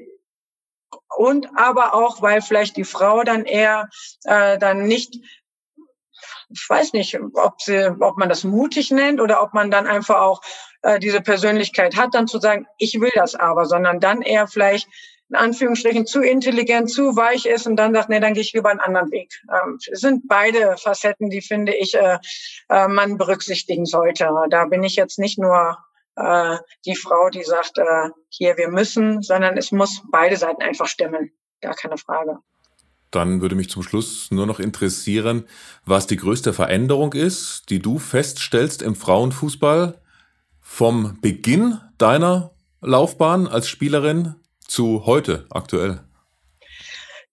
[1.17, 3.89] Und aber auch, weil vielleicht die Frau dann eher
[4.25, 5.17] äh, dann nicht
[6.53, 10.21] ich weiß nicht, ob, sie, ob man das mutig nennt oder ob man dann einfach
[10.21, 10.41] auch
[10.83, 14.89] äh, diese Persönlichkeit hat, dann zu sagen, ich will das aber, sondern dann eher vielleicht
[15.31, 18.71] in Anführungsstrichen zu intelligent, zu weich ist und dann sagt, nee, dann gehe ich lieber
[18.71, 19.33] einen anderen Weg.
[19.49, 22.19] Ähm, es sind beide Facetten, die finde ich, äh,
[22.69, 24.29] äh, man berücksichtigen sollte.
[24.51, 25.79] Da bin ich jetzt nicht nur
[26.17, 30.87] äh, die Frau, die sagt, äh, hier, wir müssen, sondern es muss beide Seiten einfach
[30.87, 31.31] stimmen.
[31.61, 32.39] Gar keine Frage.
[33.11, 35.45] Dann würde mich zum Schluss nur noch interessieren,
[35.85, 40.01] was die größte Veränderung ist, die du feststellst im Frauenfußball
[40.61, 46.01] vom Beginn deiner Laufbahn als Spielerin zu heute aktuell.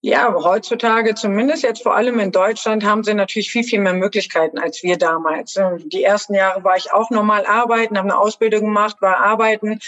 [0.02, 4.60] Ja, heutzutage, zumindest jetzt vor allem in Deutschland, haben sie natürlich viel, viel mehr Möglichkeiten
[4.60, 5.60] als wir damals.
[5.86, 9.80] Die ersten Jahre war ich auch normal arbeiten, habe eine Ausbildung gemacht, war arbeiten,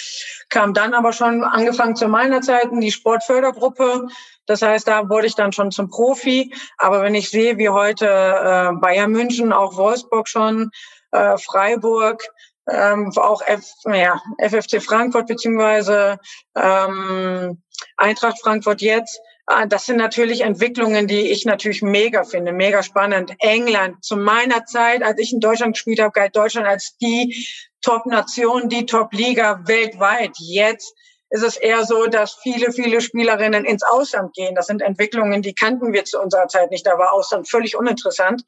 [0.49, 4.07] kam dann aber schon angefangen zu meiner Zeit in die Sportfördergruppe.
[4.49, 6.51] Das heißt, da wurde ich dann schon zum Profi.
[6.77, 10.71] Aber wenn ich sehe, wie heute äh, Bayern München, auch Wolfsburg schon,
[11.11, 12.23] äh, Freiburg,
[12.67, 16.19] ähm, auch F, ja, FFC Frankfurt beziehungsweise
[16.55, 17.61] ähm,
[17.97, 19.19] Eintracht Frankfurt jetzt,
[19.51, 23.33] Ah, das sind natürlich Entwicklungen, die ich natürlich mega finde, mega spannend.
[23.39, 27.47] England, zu meiner Zeit, als ich in Deutschland gespielt habe, galt Deutschland als die
[27.81, 30.33] Top-Nation, die Top-Liga weltweit.
[30.37, 30.93] Jetzt
[31.29, 34.55] ist es eher so, dass viele, viele Spielerinnen ins Ausland gehen.
[34.55, 36.85] Das sind Entwicklungen, die kannten wir zu unserer Zeit nicht.
[36.85, 38.43] Da war Ausland völlig uninteressant.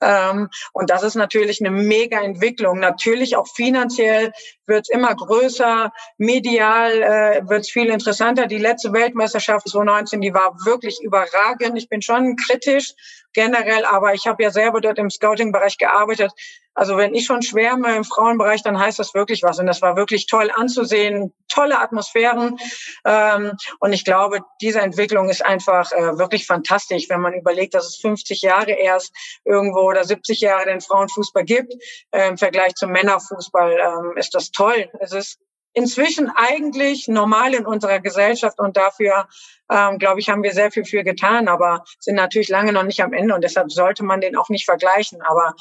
[0.00, 2.78] Ähm, und das ist natürlich eine mega Entwicklung.
[2.78, 4.32] Natürlich auch finanziell
[4.66, 8.46] wird es immer größer, medial äh, wird es viel interessanter.
[8.46, 11.76] Die letzte Weltmeisterschaft 2019, die war wirklich überragend.
[11.76, 12.94] Ich bin schon kritisch
[13.34, 16.32] generell, aber ich habe ja selber dort im Scouting-Bereich gearbeitet.
[16.74, 19.58] Also wenn ich schon schwärme im Frauenbereich, dann heißt das wirklich was.
[19.58, 22.58] Und das war wirklich toll anzusehen, tolle Atmosphären.
[23.04, 27.86] Ähm, und ich glaube, diese Entwicklung ist einfach äh, wirklich fantastisch, wenn man überlegt, dass
[27.86, 29.12] es 50 Jahre erst
[29.44, 31.74] irgendwo oder 70 Jahre den Frauenfußball gibt.
[32.10, 34.90] Äh, Im Vergleich zum Männerfußball ähm, ist das toll.
[35.00, 35.38] Es ist
[35.74, 39.28] inzwischen eigentlich normal in unserer Gesellschaft und dafür,
[39.70, 43.02] ähm, glaube ich, haben wir sehr viel für getan, aber sind natürlich lange noch nicht
[43.02, 45.22] am Ende und deshalb sollte man den auch nicht vergleichen.
[45.22, 45.54] Aber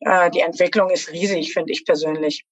[0.00, 2.44] äh, die Entwicklung ist riesig, finde ich persönlich.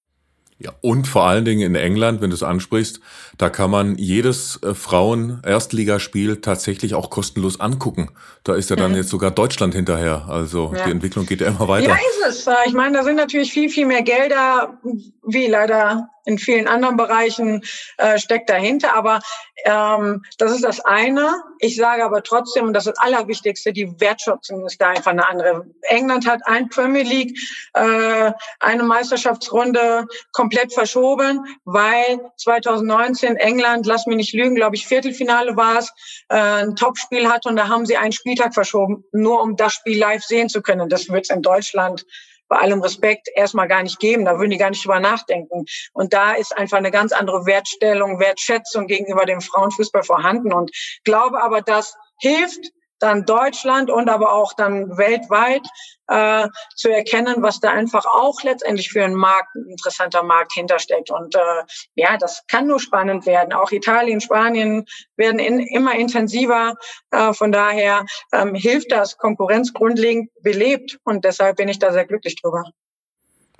[0.59, 2.99] Ja, und vor allen Dingen in England, wenn du es ansprichst,
[3.37, 8.09] da kann man jedes äh, Frauen-Erstligaspiel tatsächlich auch kostenlos angucken.
[8.43, 8.97] Da ist ja dann mhm.
[8.97, 10.25] jetzt sogar Deutschland hinterher.
[10.27, 10.85] Also ja.
[10.85, 11.89] die Entwicklung geht ja immer weiter.
[11.89, 12.55] Ja, ist es.
[12.65, 14.79] Ich meine, da sind natürlich viel, viel mehr Gelder,
[15.27, 17.63] wie leider in vielen anderen Bereichen
[17.97, 18.93] äh, steckt dahinter.
[18.93, 19.21] Aber
[19.65, 21.41] ähm, das ist das eine.
[21.59, 25.27] Ich sage aber trotzdem, und das ist das Allerwichtigste, die Wertschätzung ist da einfach eine
[25.27, 25.65] andere.
[25.83, 27.37] England hat ein Premier League,
[27.73, 35.55] äh, eine Meisterschaftsrunde komplett verschoben, weil 2019 England, lass mich nicht lügen, glaube ich, Viertelfinale
[35.55, 35.91] war es,
[36.29, 39.97] äh, ein Topspiel hatte und da haben sie einen Spieltag verschoben, nur um das Spiel
[39.97, 40.89] live sehen zu können.
[40.89, 42.05] Das wird in Deutschland
[42.47, 44.25] bei allem Respekt erstmal gar nicht geben.
[44.25, 45.65] Da würden die gar nicht drüber nachdenken.
[45.93, 50.53] Und da ist einfach eine ganz andere Wertstellung, Wertschätzung gegenüber dem Frauenfußball vorhanden.
[50.53, 50.71] Und
[51.03, 55.65] glaube aber, das hilft dann Deutschland und aber auch dann weltweit
[56.07, 61.11] äh, zu erkennen, was da einfach auch letztendlich für einen Markt, ein interessanter Markt hintersteckt.
[61.11, 61.63] Und äh,
[61.95, 63.53] ja, das kann nur spannend werden.
[63.53, 64.85] Auch Italien, Spanien
[65.15, 66.75] werden in, immer intensiver.
[67.11, 72.05] Äh, von daher ähm, hilft das Konkurrenz grundlegend belebt und deshalb bin ich da sehr
[72.05, 72.63] glücklich drüber.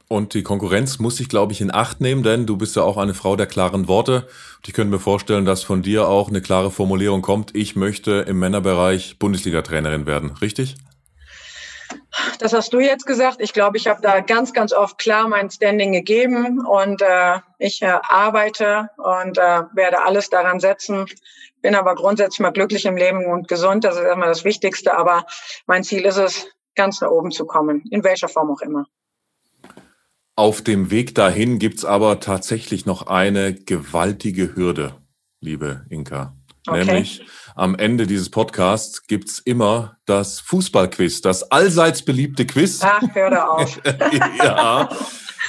[0.10, 2.97] Und die Konkurrenz muss sich, glaube ich, in Acht nehmen, denn du bist ja auch
[2.97, 4.28] eine Frau der klaren Worte.
[4.58, 7.53] Und ich könnte mir vorstellen, dass von dir auch eine klare Formulierung kommt.
[7.55, 10.32] Ich möchte im Männerbereich Bundesliga-Trainerin werden.
[10.41, 10.78] Richtig?
[12.39, 13.38] Das hast du jetzt gesagt.
[13.39, 17.82] Ich glaube, ich habe da ganz, ganz oft klar mein Standing gegeben und äh, ich
[17.82, 21.05] äh, arbeite und äh, werde alles daran setzen.
[21.62, 23.84] Bin aber grundsätzlich mal glücklich im Leben und gesund.
[23.84, 24.95] Das ist immer das Wichtigste.
[24.95, 25.26] Aber
[25.66, 28.86] mein Ziel ist es, ganz nach oben zu kommen, in welcher Form auch immer.
[30.39, 34.93] Auf dem Weg dahin gibt's aber tatsächlich noch eine gewaltige Hürde,
[35.41, 36.35] liebe Inka.
[36.67, 36.85] Okay.
[36.85, 37.25] Nämlich
[37.55, 42.81] am Ende dieses Podcasts gibt's immer das Fußballquiz, das allseits beliebte Quiz.
[42.83, 43.81] Ach, hör da auf.
[44.38, 44.88] ja.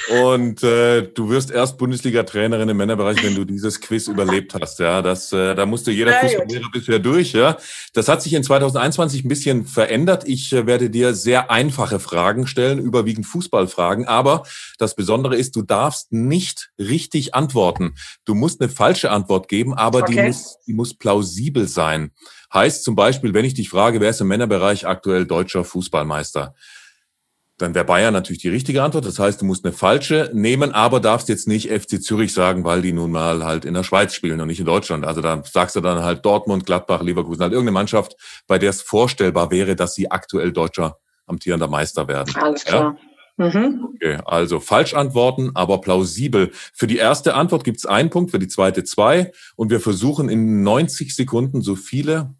[0.09, 4.79] Und äh, du wirst erst Bundesliga-Trainerin im Männerbereich, wenn du dieses Quiz überlebt hast.
[4.79, 7.33] Ja, das, äh, da musste jeder Fußballlehrer bisher durch.
[7.33, 7.57] Ja,
[7.93, 10.27] das hat sich in 2021 ein bisschen verändert.
[10.27, 14.07] Ich äh, werde dir sehr einfache Fragen stellen, überwiegend Fußballfragen.
[14.07, 14.43] Aber
[14.79, 17.93] das Besondere ist, du darfst nicht richtig antworten.
[18.25, 20.13] Du musst eine falsche Antwort geben, aber okay.
[20.13, 22.11] die muss, die muss plausibel sein.
[22.51, 26.55] Heißt zum Beispiel, wenn ich dich frage, wer ist im Männerbereich aktuell deutscher Fußballmeister?
[27.59, 29.05] Dann wäre Bayern natürlich die richtige Antwort.
[29.05, 32.81] Das heißt, du musst eine falsche nehmen, aber darfst jetzt nicht FC Zürich sagen, weil
[32.81, 35.05] die nun mal halt in der Schweiz spielen und nicht in Deutschland.
[35.05, 38.15] Also da sagst du dann halt Dortmund, Gladbach, Leverkusen, halt irgendeine Mannschaft,
[38.47, 40.97] bei der es vorstellbar wäre, dass sie aktuell deutscher
[41.27, 42.33] amtierender Meister werden.
[42.35, 42.97] Alles klar.
[43.37, 43.45] Ja?
[43.45, 43.87] Mhm.
[43.95, 46.51] Okay, also falsch antworten, aber plausibel.
[46.73, 49.31] Für die erste Antwort gibt es einen Punkt, für die zweite zwei.
[49.55, 52.33] Und wir versuchen in 90 Sekunden so viele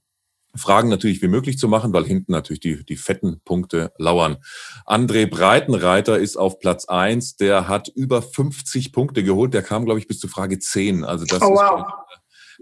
[0.56, 4.38] Fragen natürlich wie möglich zu machen, weil hinten natürlich die, die fetten Punkte lauern.
[4.86, 7.36] André Breitenreiter ist auf Platz eins.
[7.36, 9.54] Der hat über 50 Punkte geholt.
[9.54, 11.04] Der kam, glaube ich, bis zur Frage 10.
[11.04, 11.86] Also das, oh, ist, wow.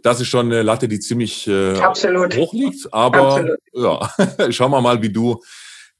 [0.03, 2.93] das ist schon eine Latte, die ziemlich äh, hoch liegt.
[2.93, 3.59] Aber Absolut.
[3.73, 5.41] ja, schauen wir mal, wie du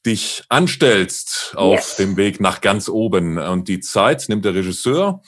[0.06, 1.96] dich anstellst auf yes.
[1.96, 3.38] dem Weg nach ganz oben.
[3.38, 5.22] Und die Zeit nimmt der Regisseur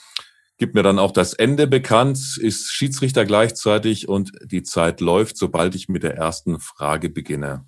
[0.60, 5.74] gibt mir dann auch das Ende bekannt, ist Schiedsrichter gleichzeitig und die Zeit läuft, sobald
[5.74, 7.64] ich mit der ersten Frage beginne.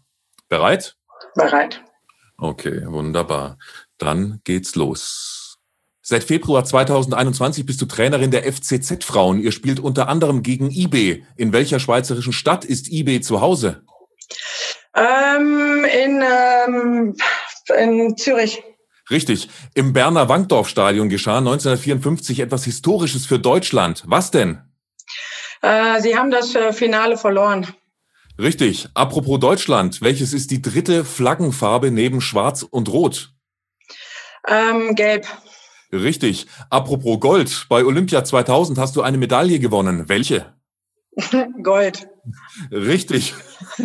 [0.48, 0.96] Bereit?
[1.34, 1.82] Bereit.
[2.36, 3.58] Okay, wunderbar.
[3.96, 5.58] Dann geht's los.
[6.02, 9.40] Seit Februar 2021 bist du Trainerin der FCZ Frauen.
[9.40, 11.22] Ihr spielt unter anderem gegen IB.
[11.36, 13.84] In welcher schweizerischen Stadt ist IB zu Hause?
[14.94, 17.16] Ähm, in, ähm,
[17.78, 18.62] in Zürich.
[19.10, 19.48] Richtig.
[19.74, 24.02] Im Berner Wankdorf-Stadion geschah 1954 etwas Historisches für Deutschland.
[24.06, 24.62] Was denn?
[25.60, 27.66] Äh, Sie haben das äh, Finale verloren.
[28.38, 28.88] Richtig.
[28.94, 33.32] Apropos Deutschland, welches ist die dritte Flaggenfarbe neben Schwarz und Rot?
[34.48, 35.26] Ähm, gelb.
[35.92, 36.46] Richtig.
[36.70, 40.08] Apropos Gold, bei Olympia 2000 hast du eine Medaille gewonnen.
[40.08, 40.54] Welche?
[41.62, 42.08] Gold.
[42.70, 43.34] Richtig.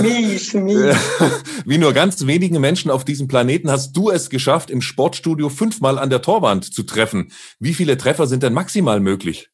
[0.00, 0.96] mies, mies.
[1.66, 5.98] Wie nur ganz wenigen Menschen auf diesem Planeten hast du es geschafft, im Sportstudio fünfmal
[5.98, 7.32] an der Torwand zu treffen.
[7.58, 9.50] Wie viele Treffer sind denn maximal möglich?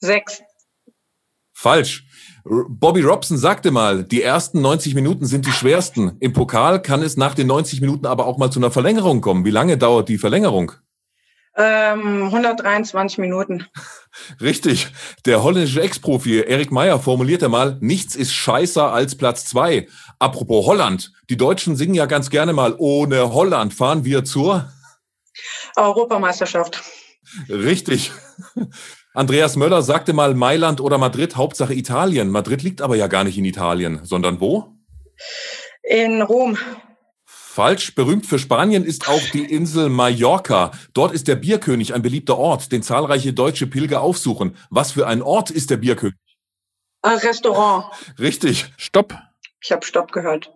[0.00, 0.42] Sechs.
[1.52, 2.06] Falsch.
[2.44, 6.16] Bobby Robson sagte mal, die ersten 90 Minuten sind die schwersten.
[6.18, 9.44] Im Pokal kann es nach den 90 Minuten aber auch mal zu einer Verlängerung kommen.
[9.44, 10.72] Wie lange dauert die Verlängerung?
[11.56, 13.66] Ähm, 123 Minuten.
[14.40, 14.88] Richtig.
[15.26, 19.88] Der holländische Ex-Profi Erik Meyer formulierte mal, nichts ist scheißer als Platz zwei.
[20.18, 21.12] Apropos Holland.
[21.28, 24.72] Die Deutschen singen ja ganz gerne mal, ohne Holland fahren wir zur
[25.76, 26.82] Europameisterschaft.
[27.48, 28.12] Richtig.
[29.14, 32.30] Andreas Möller sagte mal Mailand oder Madrid, Hauptsache Italien.
[32.30, 34.74] Madrid liegt aber ja gar nicht in Italien, sondern wo?
[35.82, 36.56] In Rom.
[37.52, 37.94] Falsch.
[37.94, 40.70] Berühmt für Spanien ist auch die Insel Mallorca.
[40.94, 44.56] Dort ist der Bierkönig ein beliebter Ort, den zahlreiche deutsche Pilger aufsuchen.
[44.70, 46.16] Was für ein Ort ist der Bierkönig?
[47.02, 47.84] Ein Restaurant.
[48.18, 48.72] Richtig.
[48.78, 49.18] Stopp.
[49.60, 50.50] Ich habe Stopp gehört.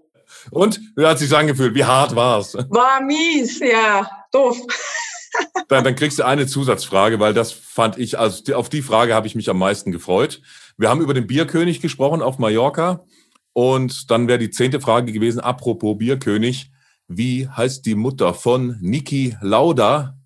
[0.50, 1.74] Und wie hat sich's angefühlt?
[1.74, 2.54] Wie hart war's?
[2.54, 4.56] War mies, ja, doof.
[5.68, 9.26] Dann, dann kriegst du eine Zusatzfrage, weil das fand ich, also auf die Frage habe
[9.26, 10.40] ich mich am meisten gefreut.
[10.78, 13.04] Wir haben über den Bierkönig gesprochen auf Mallorca.
[13.52, 16.70] Und dann wäre die zehnte Frage gewesen, apropos Bierkönig.
[17.08, 20.16] Wie heißt die Mutter von Niki Lauda?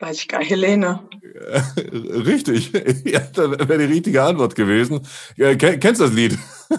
[0.00, 1.08] Weiß ich gar nicht, Helene.
[1.76, 2.72] Richtig.
[3.04, 5.06] Ja, das wäre die richtige Antwort gewesen.
[5.36, 6.36] Kennst du das Lied?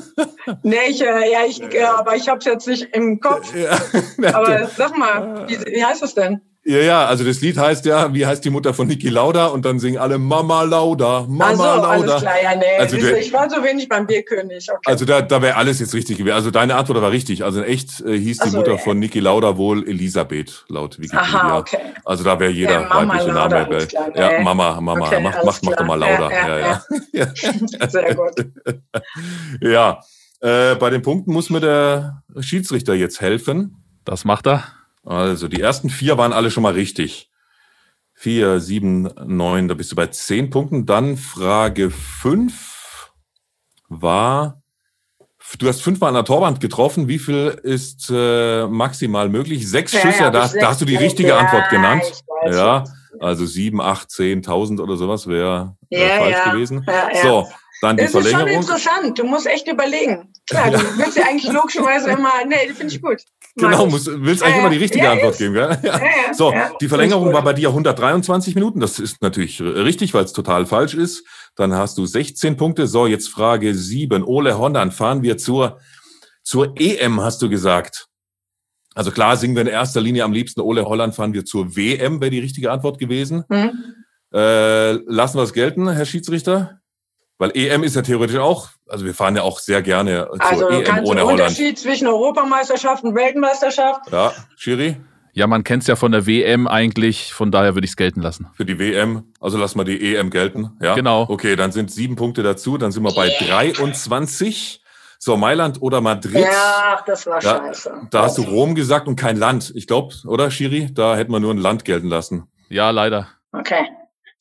[0.62, 3.56] Nee, ich, äh, ja, ich, äh, aber ich habe es jetzt nicht im Kopf.
[3.56, 3.80] Ja.
[4.34, 6.42] Aber sag mal, wie, wie heißt das denn?
[6.66, 9.48] Ja, ja, also das Lied heißt ja, wie heißt die Mutter von Niki Lauda?
[9.48, 11.90] Und dann singen alle Mama Lauda, Mama also, Lauda.
[11.90, 12.64] alles klar, ja, nee.
[12.80, 14.70] Also der- ich war so wenig beim Bierkönig.
[14.72, 14.80] Okay.
[14.86, 16.34] Also da, da wäre alles jetzt richtig gewesen.
[16.36, 17.44] Also deine Antwort war richtig.
[17.44, 18.78] Also in echt äh, hieß die so, Mutter ja.
[18.78, 21.20] von Niki Lauda wohl Elisabeth, laut Wikipedia.
[21.22, 21.80] Aha, okay.
[22.06, 23.68] Also da wäre jeder Ja, Mama weibliche Lauda, Name.
[23.76, 24.42] alles klar, ja.
[24.42, 26.32] Mama, Mama, Okay, mach, mach, mach doch mal Lauda.
[26.32, 26.82] Ja, Ja, ja.
[27.12, 28.32] Ja, Sehr gut.
[29.60, 30.00] ja.
[30.40, 33.84] Äh, bei den Punkten muss mir der Schiedsrichter jetzt helfen.
[34.06, 34.64] Das macht er.
[35.04, 37.30] Also die ersten vier waren alle schon mal richtig.
[38.14, 40.86] Vier, sieben, neun, da bist du bei zehn Punkten.
[40.86, 43.12] Dann Frage fünf
[43.90, 44.62] war,
[45.60, 47.08] du hast fünfmal an der Torwand getroffen.
[47.08, 49.70] Wie viel ist äh, maximal möglich?
[49.70, 51.04] Sechs Ja, Schüsse, ja, da, bis da hast du die sechs.
[51.04, 52.04] richtige Ja, Antwort genannt.
[52.50, 52.84] Ja,
[53.20, 56.52] also sieben, acht, zehn, tausend oder sowas wäre äh, falsch ja.
[56.52, 56.86] gewesen.
[56.88, 57.22] Ja, ja.
[57.22, 57.48] So,
[57.84, 59.20] dann die Das ist schon interessant.
[59.20, 60.32] Du musst echt überlegen.
[60.50, 63.22] Klar, du willst ja eigentlich logischerweise immer, nee, die finde ich gut.
[63.56, 63.92] Mag Genau, ich.
[63.92, 65.38] muss, willst eigentlich Ja, immer die richtige ja, Antwort ist.
[65.40, 65.78] geben, gell?
[65.84, 66.00] Ja.
[66.00, 68.80] Ja, So, die Verlängerung war bei dir 123 Minuten.
[68.80, 71.24] Das ist natürlich richtig, weil es total falsch ist.
[71.56, 72.88] Dann hast du 16 Punkte.
[72.88, 74.24] So, jetzt Frage 7.
[74.24, 75.80] Ole Holland, fahren wir zur,
[76.44, 78.08] zur EM, hast du gesagt.
[78.96, 82.22] Also klar singen wir in erster Linie am liebsten Ole Holland, fahren wir zur WM,
[82.22, 83.44] wäre die richtige Antwort gewesen.
[83.52, 83.72] Hm?
[84.34, 86.80] Äh, lassen wir es gelten, Herr Schiedsrichter?
[87.44, 90.70] Weil EM ist ja theoretisch auch, also wir fahren ja auch sehr gerne zur Also
[90.70, 91.42] du EM kannst ohne Holland.
[91.42, 94.10] Unterschied zwischen Europameisterschaft und Weltmeisterschaft.
[94.14, 94.96] Ja, Schiri?
[95.34, 98.48] Ja, man kennt's ja von der WM eigentlich, von daher würde ich es gelten lassen.
[98.54, 100.70] Für die WM, also lass mal die EM gelten.
[100.82, 100.96] Ja?
[100.96, 101.26] Genau.
[101.28, 104.82] Okay, dann sind sieben Punkte dazu, dann sind wir bei 23.
[105.20, 106.46] So, Mailand oder Madrid.
[106.46, 108.08] Ja, das war Ja, scheiße.
[108.10, 109.74] Da hast du Rom gesagt und kein Land.
[109.76, 110.94] Ich glaube, oder Schiri?
[110.94, 112.48] Da hätten wir nur ein Land gelten lassen.
[112.70, 113.28] Ja, leider.
[113.52, 113.86] Okay.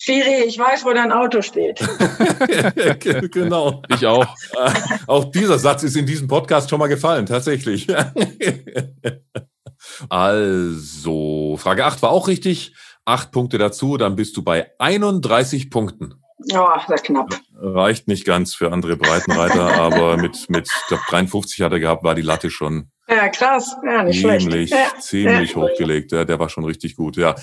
[0.05, 1.79] Schiri, ich weiß, wo dein Auto steht.
[3.31, 3.83] genau.
[3.89, 4.27] Ich auch.
[5.07, 7.87] Auch dieser Satz ist in diesem Podcast schon mal gefallen, tatsächlich.
[10.09, 12.75] also, Frage 8 war auch richtig.
[13.05, 16.15] Acht Punkte dazu, dann bist du bei 31 Punkten.
[16.53, 17.39] Oh, sehr knapp.
[17.57, 22.03] Reicht nicht ganz für andere Breitenreiter, aber mit, mit ich glaub, 53 hat er gehabt,
[22.03, 23.77] war die Latte schon Ja, krass.
[23.85, 24.41] Ja, nicht schlecht.
[24.43, 24.99] ziemlich, Ja.
[25.01, 25.57] ziemlich Ja.
[25.57, 26.11] hochgelegt.
[26.11, 27.37] Ja, der war schon richtig gut, ja.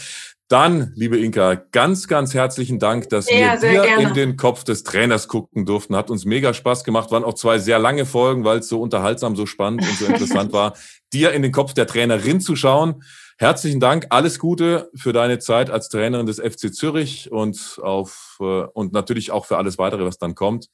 [0.49, 4.07] Dann, liebe Inka, ganz, ganz herzlichen Dank, dass wir sehr dir gerne.
[4.09, 5.95] in den Kopf des Trainers gucken durften.
[5.95, 7.11] Hat uns mega Spaß gemacht.
[7.11, 10.51] Waren auch zwei sehr lange Folgen, weil es so unterhaltsam, so spannend und so interessant
[10.51, 10.73] war,
[11.13, 13.03] dir in den Kopf der Trainerin zu schauen.
[13.37, 18.63] Herzlichen Dank, alles Gute für deine Zeit als Trainerin des FC Zürich und auf äh,
[18.73, 20.69] und natürlich auch für alles weitere, was dann kommt.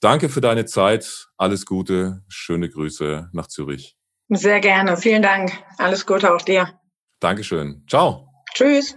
[0.00, 3.96] Danke für deine Zeit, alles Gute, schöne Grüße nach Zürich.
[4.28, 4.96] Sehr gerne.
[4.96, 5.52] Vielen Dank.
[5.78, 6.68] Alles Gute auch dir.
[7.20, 7.84] Dankeschön.
[7.88, 8.26] Ciao.
[8.54, 8.96] Tschüss.